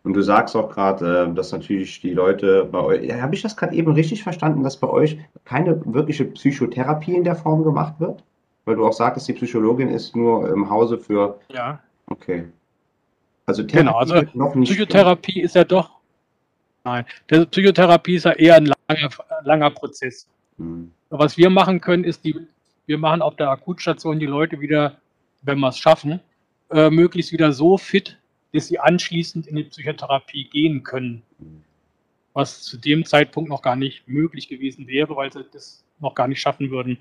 [0.07, 3.57] Und du sagst auch gerade, äh, dass natürlich die Leute bei euch, habe ich das
[3.57, 8.23] gerade eben richtig verstanden, dass bei euch keine wirkliche Psychotherapie in der Form gemacht wird?
[8.67, 11.41] Weil du auch sagtest, die Psychologin ist nur im Hause für.
[11.49, 11.81] Ja.
[12.09, 12.47] Okay.
[13.47, 14.71] Also Therapie genau, also noch nicht.
[14.71, 15.93] Psychotherapie ist ja doch.
[16.85, 19.09] Nein, der Psychotherapie ist ja eher ein langer,
[19.45, 20.29] langer Prozess.
[20.59, 20.93] Hm.
[21.09, 22.37] Was wir machen können, ist die,
[22.85, 24.99] wir machen auf der Akutstation die Leute wieder
[25.47, 26.21] wenn wir es schaffen,
[26.71, 28.19] äh, möglichst wieder so fit,
[28.53, 31.23] dass sie anschließend in die Psychotherapie gehen können.
[32.33, 36.29] Was zu dem Zeitpunkt noch gar nicht möglich gewesen wäre, weil sie das noch gar
[36.29, 36.99] nicht schaffen würden,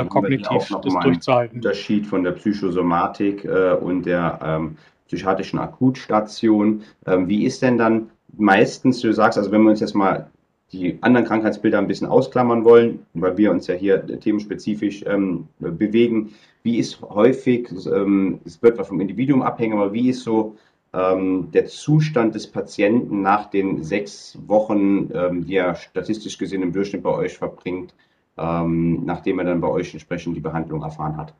[0.00, 1.56] äh, kognitiv das durchzuhalten.
[1.56, 4.76] Unterschied von der Psychosomatik äh, und der ähm,
[5.06, 6.82] psychiatrischen Akutstation.
[7.06, 10.30] Ähm, wie ist denn dann meistens, du sagst, also wenn wir uns jetzt mal
[10.72, 16.32] die anderen Krankheitsbilder ein bisschen ausklammern wollen, weil wir uns ja hier themenspezifisch ähm, bewegen.
[16.62, 20.56] Wie ist häufig, ähm, es wird vom Individuum abhängen, aber wie ist so
[20.94, 26.72] ähm, der Zustand des Patienten nach den sechs Wochen, ähm, die er statistisch gesehen im
[26.72, 27.94] Durchschnitt bei euch verbringt,
[28.38, 31.34] ähm, nachdem er dann bei euch entsprechend die Behandlung erfahren hat?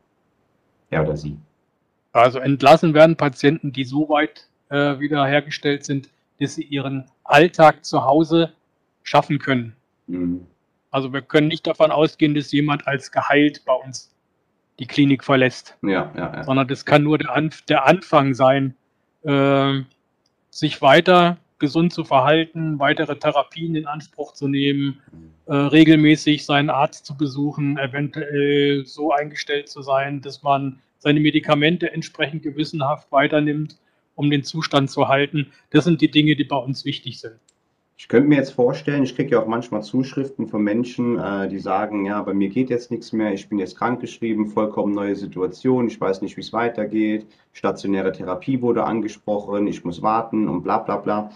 [0.90, 1.38] Er oder sie?
[2.12, 8.04] Also entlassen werden Patienten, die so weit äh, wiederhergestellt sind, dass sie ihren Alltag zu
[8.04, 8.52] Hause
[9.02, 9.74] schaffen können.
[10.06, 10.46] Mhm.
[10.90, 14.14] Also wir können nicht davon ausgehen, dass jemand als geheilt bei uns
[14.78, 15.76] die Klinik verlässt.
[15.82, 16.44] Ja, ja, ja.
[16.44, 18.74] Sondern das kann nur der, Anf der Anfang sein,
[19.22, 19.80] äh,
[20.50, 25.00] sich weiter gesund zu verhalten, weitere Therapien in Anspruch zu nehmen,
[25.46, 31.92] äh, regelmäßig seinen Arzt zu besuchen, eventuell so eingestellt zu sein, dass man seine Medikamente
[31.92, 33.78] entsprechend gewissenhaft weiternimmt,
[34.16, 35.52] um den Zustand zu halten.
[35.70, 37.38] Das sind die Dinge, die bei uns wichtig sind.
[38.02, 41.60] Ich könnte mir jetzt vorstellen, ich kriege ja auch manchmal Zuschriften von Menschen, äh, die
[41.60, 45.86] sagen, ja, bei mir geht jetzt nichts mehr, ich bin jetzt krankgeschrieben, vollkommen neue Situation,
[45.86, 50.78] ich weiß nicht, wie es weitergeht, stationäre Therapie wurde angesprochen, ich muss warten und bla
[50.78, 51.30] bla bla.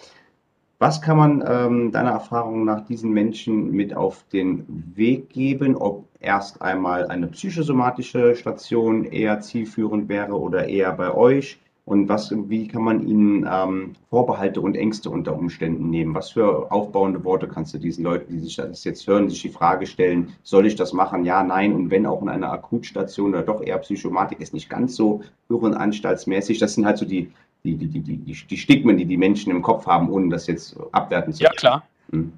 [0.81, 4.64] Was kann man ähm, deiner Erfahrung nach diesen Menschen mit auf den
[4.97, 11.61] Weg geben, ob erst einmal eine psychosomatische Station eher zielführend wäre oder eher bei euch?
[11.87, 16.16] Und was, wie kann man ihnen ähm, Vorbehalte und Ängste unter Umständen nehmen?
[16.16, 19.51] Was für aufbauende Worte kannst du diesen Leuten, die sich das jetzt hören, sich die
[19.51, 21.24] Frage stellen, soll ich das machen?
[21.24, 21.72] Ja, nein.
[21.72, 26.59] Und wenn auch in einer Akutstation oder doch eher Psychomatik ist nicht ganz so irrenanstaltsmäßig.
[26.59, 27.30] Das sind halt so die,
[27.62, 30.76] die, die, die, die, die Stigmen, die die Menschen im Kopf haben, ohne das jetzt
[30.91, 31.53] abwerten zu können.
[31.55, 31.87] Ja, klar.
[32.11, 32.32] Hm.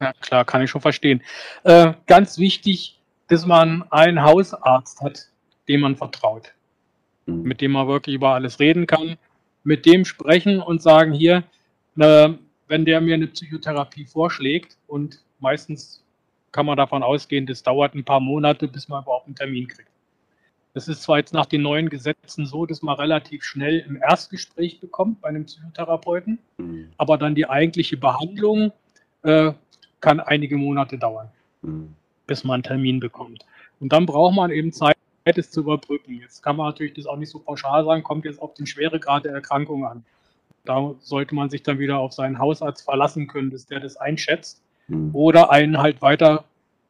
[0.00, 1.22] Ja, klar, kann ich schon verstehen.
[1.62, 5.28] Äh, ganz wichtig, dass man einen Hausarzt hat,
[5.68, 6.52] dem man vertraut.
[7.26, 7.42] Mhm.
[7.42, 9.16] mit dem man wirklich über alles reden kann,
[9.64, 11.44] mit dem sprechen und sagen, hier,
[11.94, 16.02] ne, wenn der mir eine Psychotherapie vorschlägt und meistens
[16.52, 19.88] kann man davon ausgehen, das dauert ein paar Monate, bis man überhaupt einen Termin kriegt.
[20.74, 24.80] Das ist zwar jetzt nach den neuen Gesetzen so, dass man relativ schnell im Erstgespräch
[24.80, 26.88] bekommt bei einem Psychotherapeuten, mhm.
[26.96, 28.72] aber dann die eigentliche Behandlung
[29.22, 29.52] äh,
[30.00, 31.28] kann einige Monate dauern,
[31.60, 31.94] mhm.
[32.26, 33.44] bis man einen Termin bekommt.
[33.80, 36.20] Und dann braucht man eben Zeit, es zu überbrücken.
[36.20, 39.24] Jetzt kann man natürlich das auch nicht so pauschal sagen, kommt jetzt auf den Schweregrad
[39.24, 40.04] der Erkrankung an.
[40.64, 44.62] Da sollte man sich dann wieder auf seinen Hausarzt verlassen können, dass der das einschätzt
[44.88, 45.10] mhm.
[45.12, 46.44] oder einen halt weiter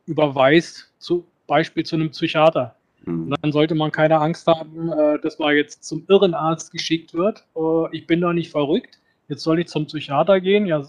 [0.07, 2.74] überweist zu Beispiel zu einem Psychiater.
[3.05, 3.35] Mhm.
[3.41, 7.45] Dann sollte man keine Angst haben, äh, dass man jetzt zum Irrenarzt geschickt wird.
[7.57, 8.99] Äh, ich bin doch nicht verrückt.
[9.28, 10.66] Jetzt soll ich zum Psychiater gehen.
[10.66, 10.87] Ja,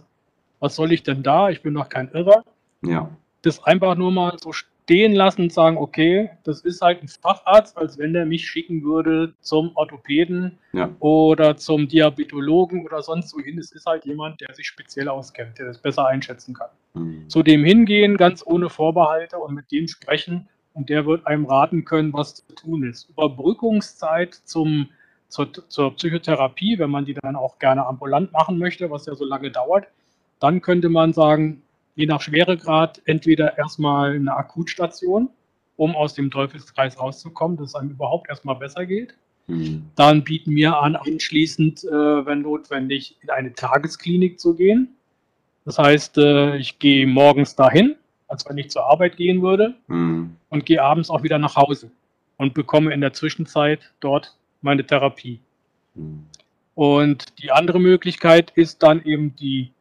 [0.59, 1.49] was soll ich denn da?
[1.49, 2.43] Ich bin doch kein Irrer.
[2.85, 3.09] Ja.
[3.41, 4.51] Das einfach nur mal so
[4.83, 8.83] stehen lassen und sagen, okay, das ist halt ein Facharzt, als wenn der mich schicken
[8.83, 10.89] würde zum Orthopäden ja.
[10.99, 13.57] oder zum Diabetologen oder sonst wohin.
[13.57, 16.69] Es ist halt jemand, der sich speziell auskennt, der das besser einschätzen kann.
[16.95, 17.29] Mhm.
[17.29, 21.85] Zu dem hingehen, ganz ohne Vorbehalte und mit dem sprechen und der wird einem raten
[21.85, 23.09] können, was zu tun ist.
[23.09, 24.89] Überbrückungszeit zum,
[25.29, 29.23] zur, zur Psychotherapie, wenn man die dann auch gerne ambulant machen möchte, was ja so
[29.23, 29.87] lange dauert,
[30.39, 31.62] dann könnte man sagen,
[31.95, 35.29] je nach Schweregrad entweder erstmal eine Akutstation,
[35.75, 39.15] um aus dem Teufelskreis rauszukommen, dass es einem überhaupt erstmal besser geht.
[39.47, 39.85] Mhm.
[39.95, 44.95] Dann bieten wir an, anschließend, äh, wenn notwendig, in eine Tagesklinik zu gehen.
[45.65, 47.95] Das heißt, äh, ich gehe morgens dahin,
[48.27, 50.35] als wenn ich zur Arbeit gehen würde, mhm.
[50.49, 51.91] und gehe abends auch wieder nach Hause
[52.37, 55.39] und bekomme in der Zwischenzeit dort meine Therapie.
[55.95, 56.25] Mhm.
[56.75, 59.72] Und die andere Möglichkeit ist dann eben die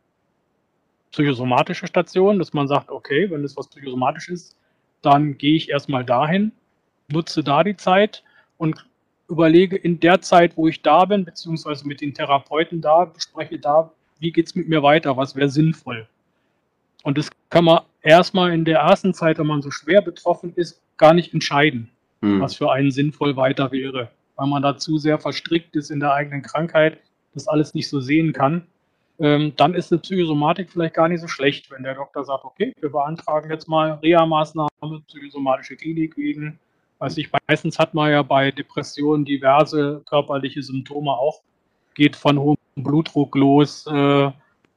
[1.12, 4.56] psychosomatische Station, dass man sagt, okay, wenn es was psychosomatisch ist,
[5.02, 6.52] dann gehe ich erstmal dahin,
[7.08, 8.22] nutze da die Zeit
[8.56, 8.86] und
[9.28, 13.92] überlege in der Zeit, wo ich da bin, beziehungsweise mit den Therapeuten da, bespreche da,
[14.18, 16.06] wie geht es mit mir weiter, was wäre sinnvoll.
[17.02, 20.80] Und das kann man erstmal in der ersten Zeit, wenn man so schwer betroffen ist,
[20.96, 21.90] gar nicht entscheiden,
[22.20, 22.40] hm.
[22.40, 26.14] was für einen sinnvoll weiter wäre, weil man da zu sehr verstrickt ist in der
[26.14, 26.98] eigenen Krankheit,
[27.34, 28.66] das alles nicht so sehen kann
[29.22, 32.74] ähm, dann ist eine Psychosomatik vielleicht gar nicht so schlecht, wenn der Doktor sagt, okay,
[32.80, 36.58] wir beantragen jetzt mal Reha-Maßnahmen, psychosomatische Klinik wegen,
[36.98, 41.40] weiß ich, meistens hat man ja bei Depressionen diverse körperliche Symptome auch,
[41.94, 44.32] geht von hohem Blutdruck los, äh,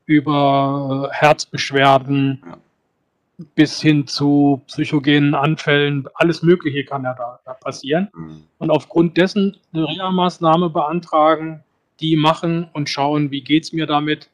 [0.05, 2.57] über Herzbeschwerden ja.
[3.55, 8.09] bis hin zu psychogenen Anfällen, alles Mögliche kann ja da, da passieren.
[8.13, 8.43] Mhm.
[8.59, 11.63] Und aufgrund dessen eine Reha-Maßnahme beantragen,
[11.99, 14.29] die machen und schauen, wie geht es mir damit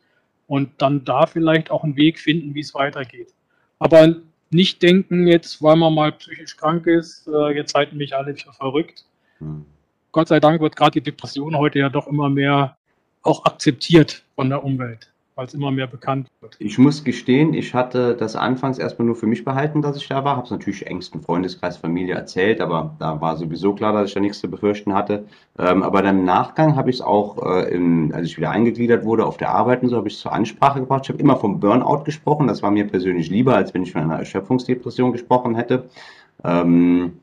[0.52, 3.34] und dann da vielleicht auch einen Weg finden, wie es weitergeht.
[3.80, 4.18] Aber
[4.50, 8.52] nicht denken, jetzt, weil man mal psychisch krank ist, äh, jetzt halten mich alle für
[8.52, 9.06] verrückt.
[9.38, 9.66] Hm.
[10.12, 12.76] Gott sei Dank wird gerade die Depression heute ja doch immer mehr
[13.22, 16.56] auch akzeptiert von der Umwelt weil es immer mehr bekannt wird.
[16.60, 20.24] Ich muss gestehen, ich hatte das anfangs erstmal nur für mich behalten, dass ich da
[20.24, 20.36] war.
[20.36, 24.20] Habe es natürlich engsten Freundeskreis, Familie erzählt, aber da war sowieso klar, dass ich da
[24.20, 25.26] nichts zu befürchten hatte.
[25.58, 29.06] Ähm, aber dann im Nachgang habe ich es auch, äh, in, als ich wieder eingegliedert
[29.06, 31.04] wurde auf der Arbeit und so, habe ich es zur Ansprache gebracht.
[31.06, 32.48] Ich habe immer vom Burnout gesprochen.
[32.48, 35.90] Das war mir persönlich lieber, als wenn ich von einer Erschöpfungsdepression gesprochen hätte.
[36.44, 37.14] Ähm,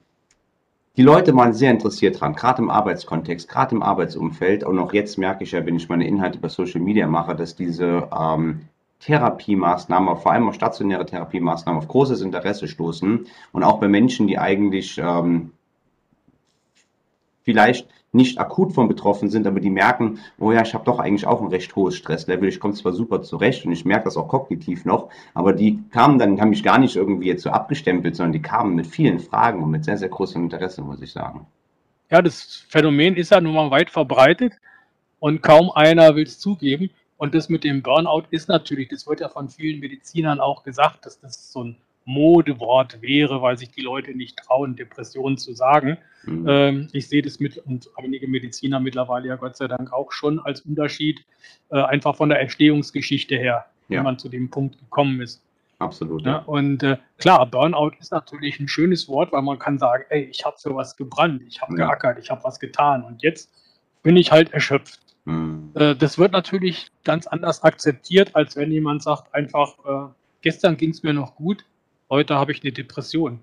[0.99, 4.64] die Leute waren sehr interessiert dran, gerade im Arbeitskontext, gerade im Arbeitsumfeld.
[4.64, 7.55] Und auch jetzt merke ich ja, wenn ich meine Inhalte über Social Media mache, dass
[7.55, 8.62] diese ähm,
[8.99, 13.28] Therapiemaßnahmen, vor allem auch stationäre Therapiemaßnahmen, auf großes Interesse stoßen.
[13.53, 15.53] Und auch bei Menschen, die eigentlich ähm,
[17.44, 21.26] vielleicht nicht akut von betroffen sind, aber die merken, oh ja, ich habe doch eigentlich
[21.26, 24.28] auch ein recht hohes Stresslevel, ich komme zwar super zurecht und ich merke das auch
[24.28, 28.32] kognitiv noch, aber die kamen dann, haben mich gar nicht irgendwie jetzt so abgestempelt, sondern
[28.32, 31.46] die kamen mit vielen Fragen und mit sehr, sehr großem Interesse, muss ich sagen.
[32.11, 34.54] Ja, das Phänomen ist ja nun mal weit verbreitet
[35.20, 36.90] und kaum einer will es zugeben.
[37.18, 41.04] Und das mit dem Burnout ist natürlich, das wird ja von vielen Medizinern auch gesagt,
[41.04, 41.76] dass das so ein
[42.09, 45.98] Modewort wäre, weil sich die Leute nicht trauen, Depressionen zu sagen.
[46.24, 46.46] Mhm.
[46.48, 50.40] Ähm, ich sehe das mit und einige Mediziner mittlerweile ja Gott sei Dank auch schon
[50.40, 51.20] als Unterschied,
[51.70, 53.98] äh, einfach von der Entstehungsgeschichte her, ja.
[53.98, 55.42] wenn man zu dem Punkt gekommen ist.
[55.80, 56.24] Absolut.
[56.24, 56.32] Ja.
[56.32, 60.22] ja und äh, klar, Burnout ist natürlich ein schönes Wort, weil man kann sagen, ey,
[60.24, 63.52] ich habe für was gebrannt, ich habe geackert, ich habe was getan und jetzt
[64.02, 65.00] bin ich halt erschöpft.
[65.26, 65.72] Mhm.
[65.74, 70.90] Äh, das wird natürlich ganz anders akzeptiert, als wenn jemand sagt, einfach, äh, gestern ging
[70.90, 71.66] es mir noch gut,
[72.11, 73.40] heute habe ich eine Depression.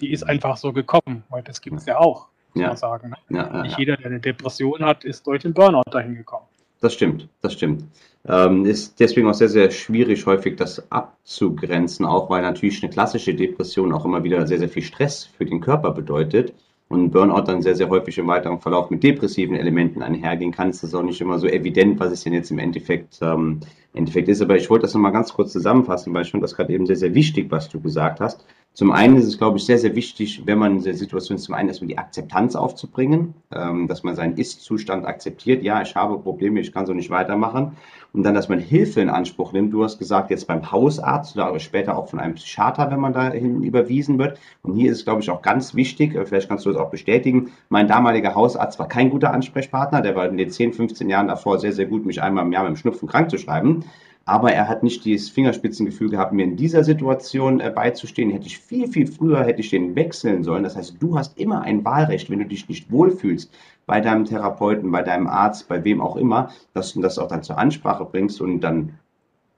[0.00, 2.68] Die ist einfach so gekommen, weil das gibt es ja auch, muss ja.
[2.68, 3.10] man sagen.
[3.10, 3.16] Ne?
[3.36, 6.46] Ja, ja, Nicht jeder, der eine Depression hat, ist durch den Burnout dahin gekommen.
[6.80, 7.84] Das stimmt, das stimmt.
[8.28, 13.34] Ähm, ist deswegen auch sehr, sehr schwierig, häufig das abzugrenzen, auch weil natürlich eine klassische
[13.34, 16.52] Depression auch immer wieder sehr, sehr viel Stress für den Körper bedeutet
[16.88, 20.82] und Burnout dann sehr, sehr häufig im weiteren Verlauf mit depressiven Elementen einhergehen kann, ist
[20.82, 23.60] das auch nicht immer so evident, was es denn jetzt im Endeffekt, ähm,
[23.92, 24.40] Endeffekt ist.
[24.42, 26.96] Aber ich wollte das nochmal ganz kurz zusammenfassen, weil ich fand das gerade eben sehr,
[26.96, 28.44] sehr wichtig, was du gesagt hast.
[28.76, 31.44] Zum einen ist es, glaube ich, sehr, sehr wichtig, wenn man in der Situation ist,
[31.44, 35.62] zum einen erstmal die Akzeptanz aufzubringen, ähm, dass man seinen Ist-Zustand akzeptiert.
[35.62, 37.78] Ja, ich habe Probleme, ich kann so nicht weitermachen.
[38.12, 39.72] Und dann, dass man Hilfe in Anspruch nimmt.
[39.72, 43.62] Du hast gesagt, jetzt beim Hausarzt oder später auch von einem Psychiater, wenn man dahin
[43.62, 44.38] überwiesen wird.
[44.62, 46.90] Und hier ist es, glaube ich, auch ganz wichtig, äh, vielleicht kannst du das auch
[46.90, 47.52] bestätigen.
[47.70, 50.02] Mein damaliger Hausarzt war kein guter Ansprechpartner.
[50.02, 52.64] Der war in den 10, 15 Jahren davor sehr, sehr gut, mich einmal im Jahr
[52.64, 53.86] mit dem Schnupfen krank zu schreiben.
[54.28, 58.30] Aber er hat nicht dieses Fingerspitzengefühl gehabt, mir in dieser Situation äh, beizustehen.
[58.30, 60.64] Hätte ich viel, viel früher, hätte ich den wechseln sollen.
[60.64, 63.54] Das heißt, du hast immer ein Wahlrecht, wenn du dich nicht wohlfühlst
[63.86, 67.44] bei deinem Therapeuten, bei deinem Arzt, bei wem auch immer, dass du das auch dann
[67.44, 68.98] zur Ansprache bringst und dann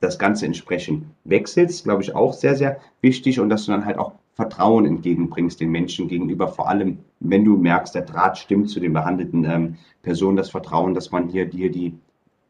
[0.00, 3.98] das Ganze entsprechend wechselst, glaube ich, auch sehr, sehr wichtig und dass du dann halt
[3.98, 8.80] auch Vertrauen entgegenbringst den Menschen gegenüber, vor allem wenn du merkst, der Draht stimmt zu
[8.80, 11.94] den behandelten ähm, Personen, das Vertrauen, dass man hier dir die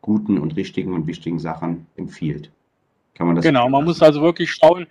[0.00, 2.50] guten und richtigen und wichtigen Sachen empfiehlt.
[3.14, 4.86] Kann man das genau, man muss also wirklich schauen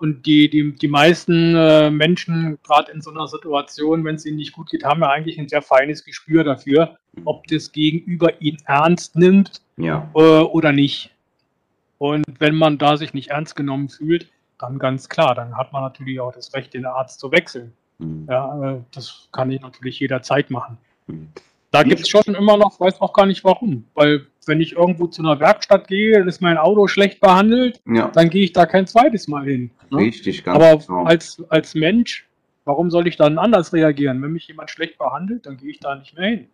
[0.00, 4.38] und die, die, die meisten äh, Menschen, gerade in so einer Situation, wenn es ihnen
[4.38, 7.22] nicht gut geht, haben ja eigentlich ein sehr feines Gespür dafür, mhm.
[7.26, 10.10] ob das Gegenüber ihn ernst nimmt ja.
[10.14, 11.10] äh, oder nicht.
[11.98, 15.82] Und wenn man da sich nicht ernst genommen fühlt, dann ganz klar, dann hat man
[15.82, 17.74] natürlich auch das Recht, den Arzt zu wechseln.
[17.98, 18.26] Mhm.
[18.26, 20.78] Ja, äh, das kann ich natürlich jederzeit machen.
[21.08, 21.28] Mhm.
[21.72, 23.84] Da gibt es schon immer noch, weiß auch gar nicht warum.
[23.94, 28.08] Weil wenn ich irgendwo zu einer Werkstatt gehe, ist mein Auto schlecht behandelt, ja.
[28.08, 29.70] dann gehe ich da kein zweites Mal hin.
[29.90, 30.00] Ne?
[30.00, 31.04] Richtig, ganz Aber genau.
[31.04, 32.28] als, als Mensch,
[32.66, 34.20] warum soll ich dann anders reagieren?
[34.20, 36.46] Wenn mich jemand schlecht behandelt, dann gehe ich da nicht mehr hin.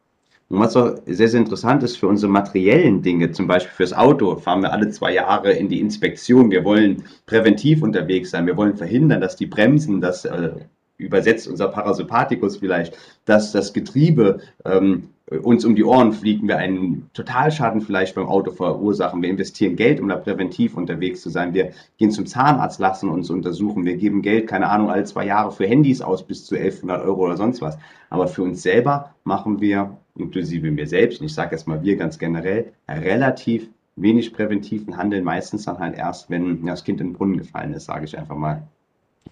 [0.48, 4.36] Und was auch sehr, sehr interessant ist für unsere materiellen Dinge, zum Beispiel fürs Auto,
[4.36, 6.52] fahren wir alle zwei Jahre in die Inspektion.
[6.52, 8.46] Wir wollen präventiv unterwegs sein.
[8.46, 10.50] Wir wollen verhindern, dass die Bremsen, das äh,
[10.98, 17.10] übersetzt unser Parasympathikus vielleicht, dass das Getriebe ähm, uns um die Ohren fliegen, wir einen
[17.12, 19.22] Totalschaden vielleicht beim Auto verursachen.
[19.22, 21.52] Wir investieren Geld, um da präventiv unterwegs zu sein.
[21.52, 23.84] Wir gehen zum Zahnarzt, lassen uns untersuchen.
[23.84, 27.24] Wir geben Geld, keine Ahnung, alle zwei Jahre für Handys aus bis zu 1100 Euro
[27.24, 27.76] oder sonst was.
[28.08, 31.96] Aber für uns selber machen wir inklusive mir selbst, und ich sage jetzt mal wir
[31.96, 37.12] ganz generell, relativ wenig präventiven Handeln, meistens dann halt erst, wenn das Kind in den
[37.14, 38.62] Brunnen gefallen ist, sage ich einfach mal,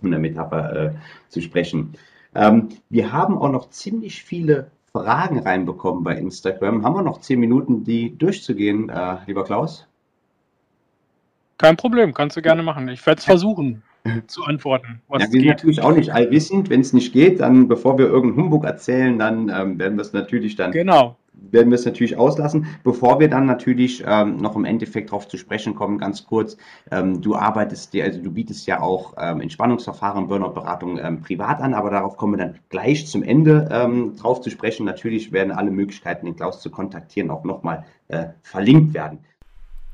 [0.02, 0.90] um der Metapher äh,
[1.28, 1.94] zu sprechen.
[2.34, 6.84] Ähm, wir haben auch noch ziemlich viele Fragen reinbekommen bei Instagram.
[6.84, 9.88] Haben wir noch zehn Minuten, die durchzugehen, äh, lieber Klaus?
[11.58, 12.86] Kein Problem, kannst du gerne machen.
[12.88, 13.82] Ich werde es versuchen
[14.28, 15.00] zu antworten.
[15.08, 16.70] Was ja, wir sind natürlich auch nicht allwissend.
[16.70, 20.12] Wenn es nicht geht, dann, bevor wir irgendeinen Humbug erzählen, dann ähm, werden wir es
[20.12, 21.16] natürlich dann genau.
[21.50, 22.66] Werden wir es natürlich auslassen.
[22.82, 26.56] Bevor wir dann natürlich ähm, noch im Endeffekt darauf zu sprechen kommen, ganz kurz,
[26.90, 31.74] ähm, du arbeitest dir, also du bietest ja auch ähm, Entspannungsverfahren, Burnout-Beratung ähm, privat an,
[31.74, 34.84] aber darauf kommen wir dann gleich zum Ende ähm, drauf zu sprechen.
[34.84, 39.20] Natürlich werden alle Möglichkeiten, den Klaus zu kontaktieren, auch nochmal äh, verlinkt werden.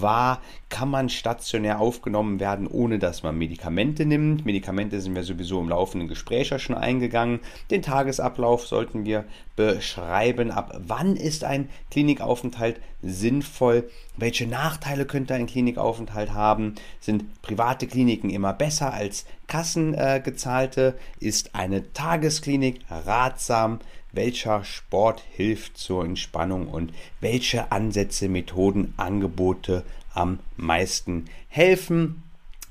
[0.00, 4.44] war, kann man stationär aufgenommen werden, ohne dass man Medikamente nimmt.
[4.44, 7.40] Medikamente sind wir sowieso im laufenden Gespräch schon eingegangen.
[7.70, 9.24] Den Tagesablauf sollten wir
[9.56, 10.50] beschreiben.
[10.50, 13.90] Ab wann ist ein Klinikaufenthalt sinnvoll?
[14.16, 16.74] Welche Nachteile könnte ein Klinikaufenthalt haben?
[17.00, 20.96] Sind private Kliniken immer besser als kassengezahlte?
[21.20, 23.80] Äh, ist eine Tagesklinik ratsam?
[24.12, 29.84] Welcher Sport hilft zur Entspannung und welche Ansätze, Methoden, Angebote
[30.14, 32.22] am meisten helfen.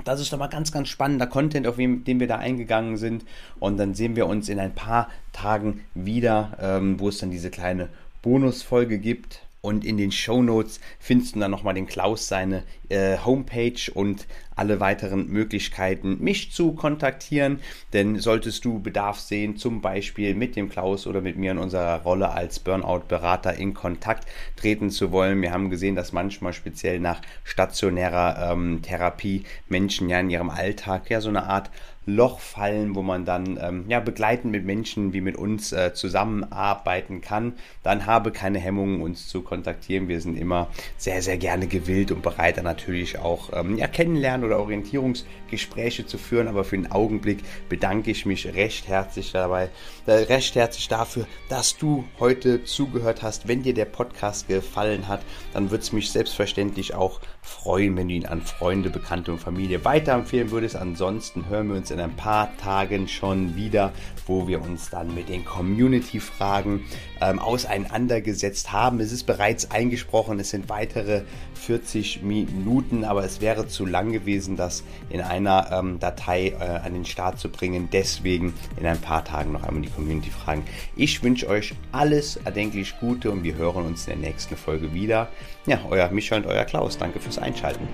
[0.05, 3.25] Das ist doch mal ganz, ganz spannender Content, auf den wir da eingegangen sind.
[3.59, 7.49] Und dann sehen wir uns in ein paar Tagen wieder, ähm, wo es dann diese
[7.49, 7.89] kleine
[8.21, 9.41] Bonusfolge gibt.
[9.61, 14.25] Und in den Show Notes findest du dann nochmal den Klaus seine äh, Homepage und
[14.55, 17.59] alle weiteren Möglichkeiten, mich zu kontaktieren.
[17.91, 22.01] Denn solltest du Bedarf sehen, zum Beispiel mit dem Klaus oder mit mir in unserer
[22.03, 25.41] Rolle als Burnout-Berater in Kontakt treten zu wollen.
[25.41, 31.09] Wir haben gesehen, dass manchmal speziell nach stationärer ähm, Therapie Menschen ja in ihrem Alltag
[31.09, 31.69] ja so eine Art
[32.09, 37.21] Loch fallen, wo man dann ähm, ja, begleitend mit Menschen wie mit uns äh, zusammenarbeiten
[37.21, 37.53] kann,
[37.83, 40.07] dann habe keine Hemmungen, uns zu kontaktieren.
[40.07, 44.45] Wir sind immer sehr, sehr gerne gewillt und bereit, dann natürlich auch ähm, ja, kennenlernen
[44.45, 46.47] oder Orientierungsgespräche zu führen.
[46.47, 47.39] Aber für den Augenblick
[47.69, 49.69] bedanke ich mich recht herzlich dabei,
[50.05, 53.47] äh, recht herzlich dafür, dass du heute zugehört hast.
[53.47, 55.21] Wenn dir der Podcast gefallen hat,
[55.53, 59.83] dann wird es mich selbstverständlich auch freuen, wenn du ihn an Freunde, Bekannte und Familie
[59.85, 60.75] weiterempfehlen würdest.
[60.75, 63.91] Ansonsten hören wir uns in ein paar Tagen schon wieder,
[64.27, 66.85] wo wir uns dann mit den Community-Fragen
[67.21, 68.99] ähm, auseinandergesetzt haben.
[68.99, 71.23] Es ist bereits eingesprochen, es sind weitere
[71.55, 76.93] 40 Minuten, aber es wäre zu lang gewesen, das in einer ähm, Datei äh, an
[76.93, 77.89] den Start zu bringen.
[77.91, 80.63] Deswegen in ein paar Tagen noch einmal die Community-Fragen.
[80.95, 85.29] Ich wünsche euch alles erdenklich Gute und wir hören uns in der nächsten Folge wieder.
[85.69, 86.97] Ja, euer Michael und euer Klaus.
[86.97, 87.87] Danke fürs Einschalten.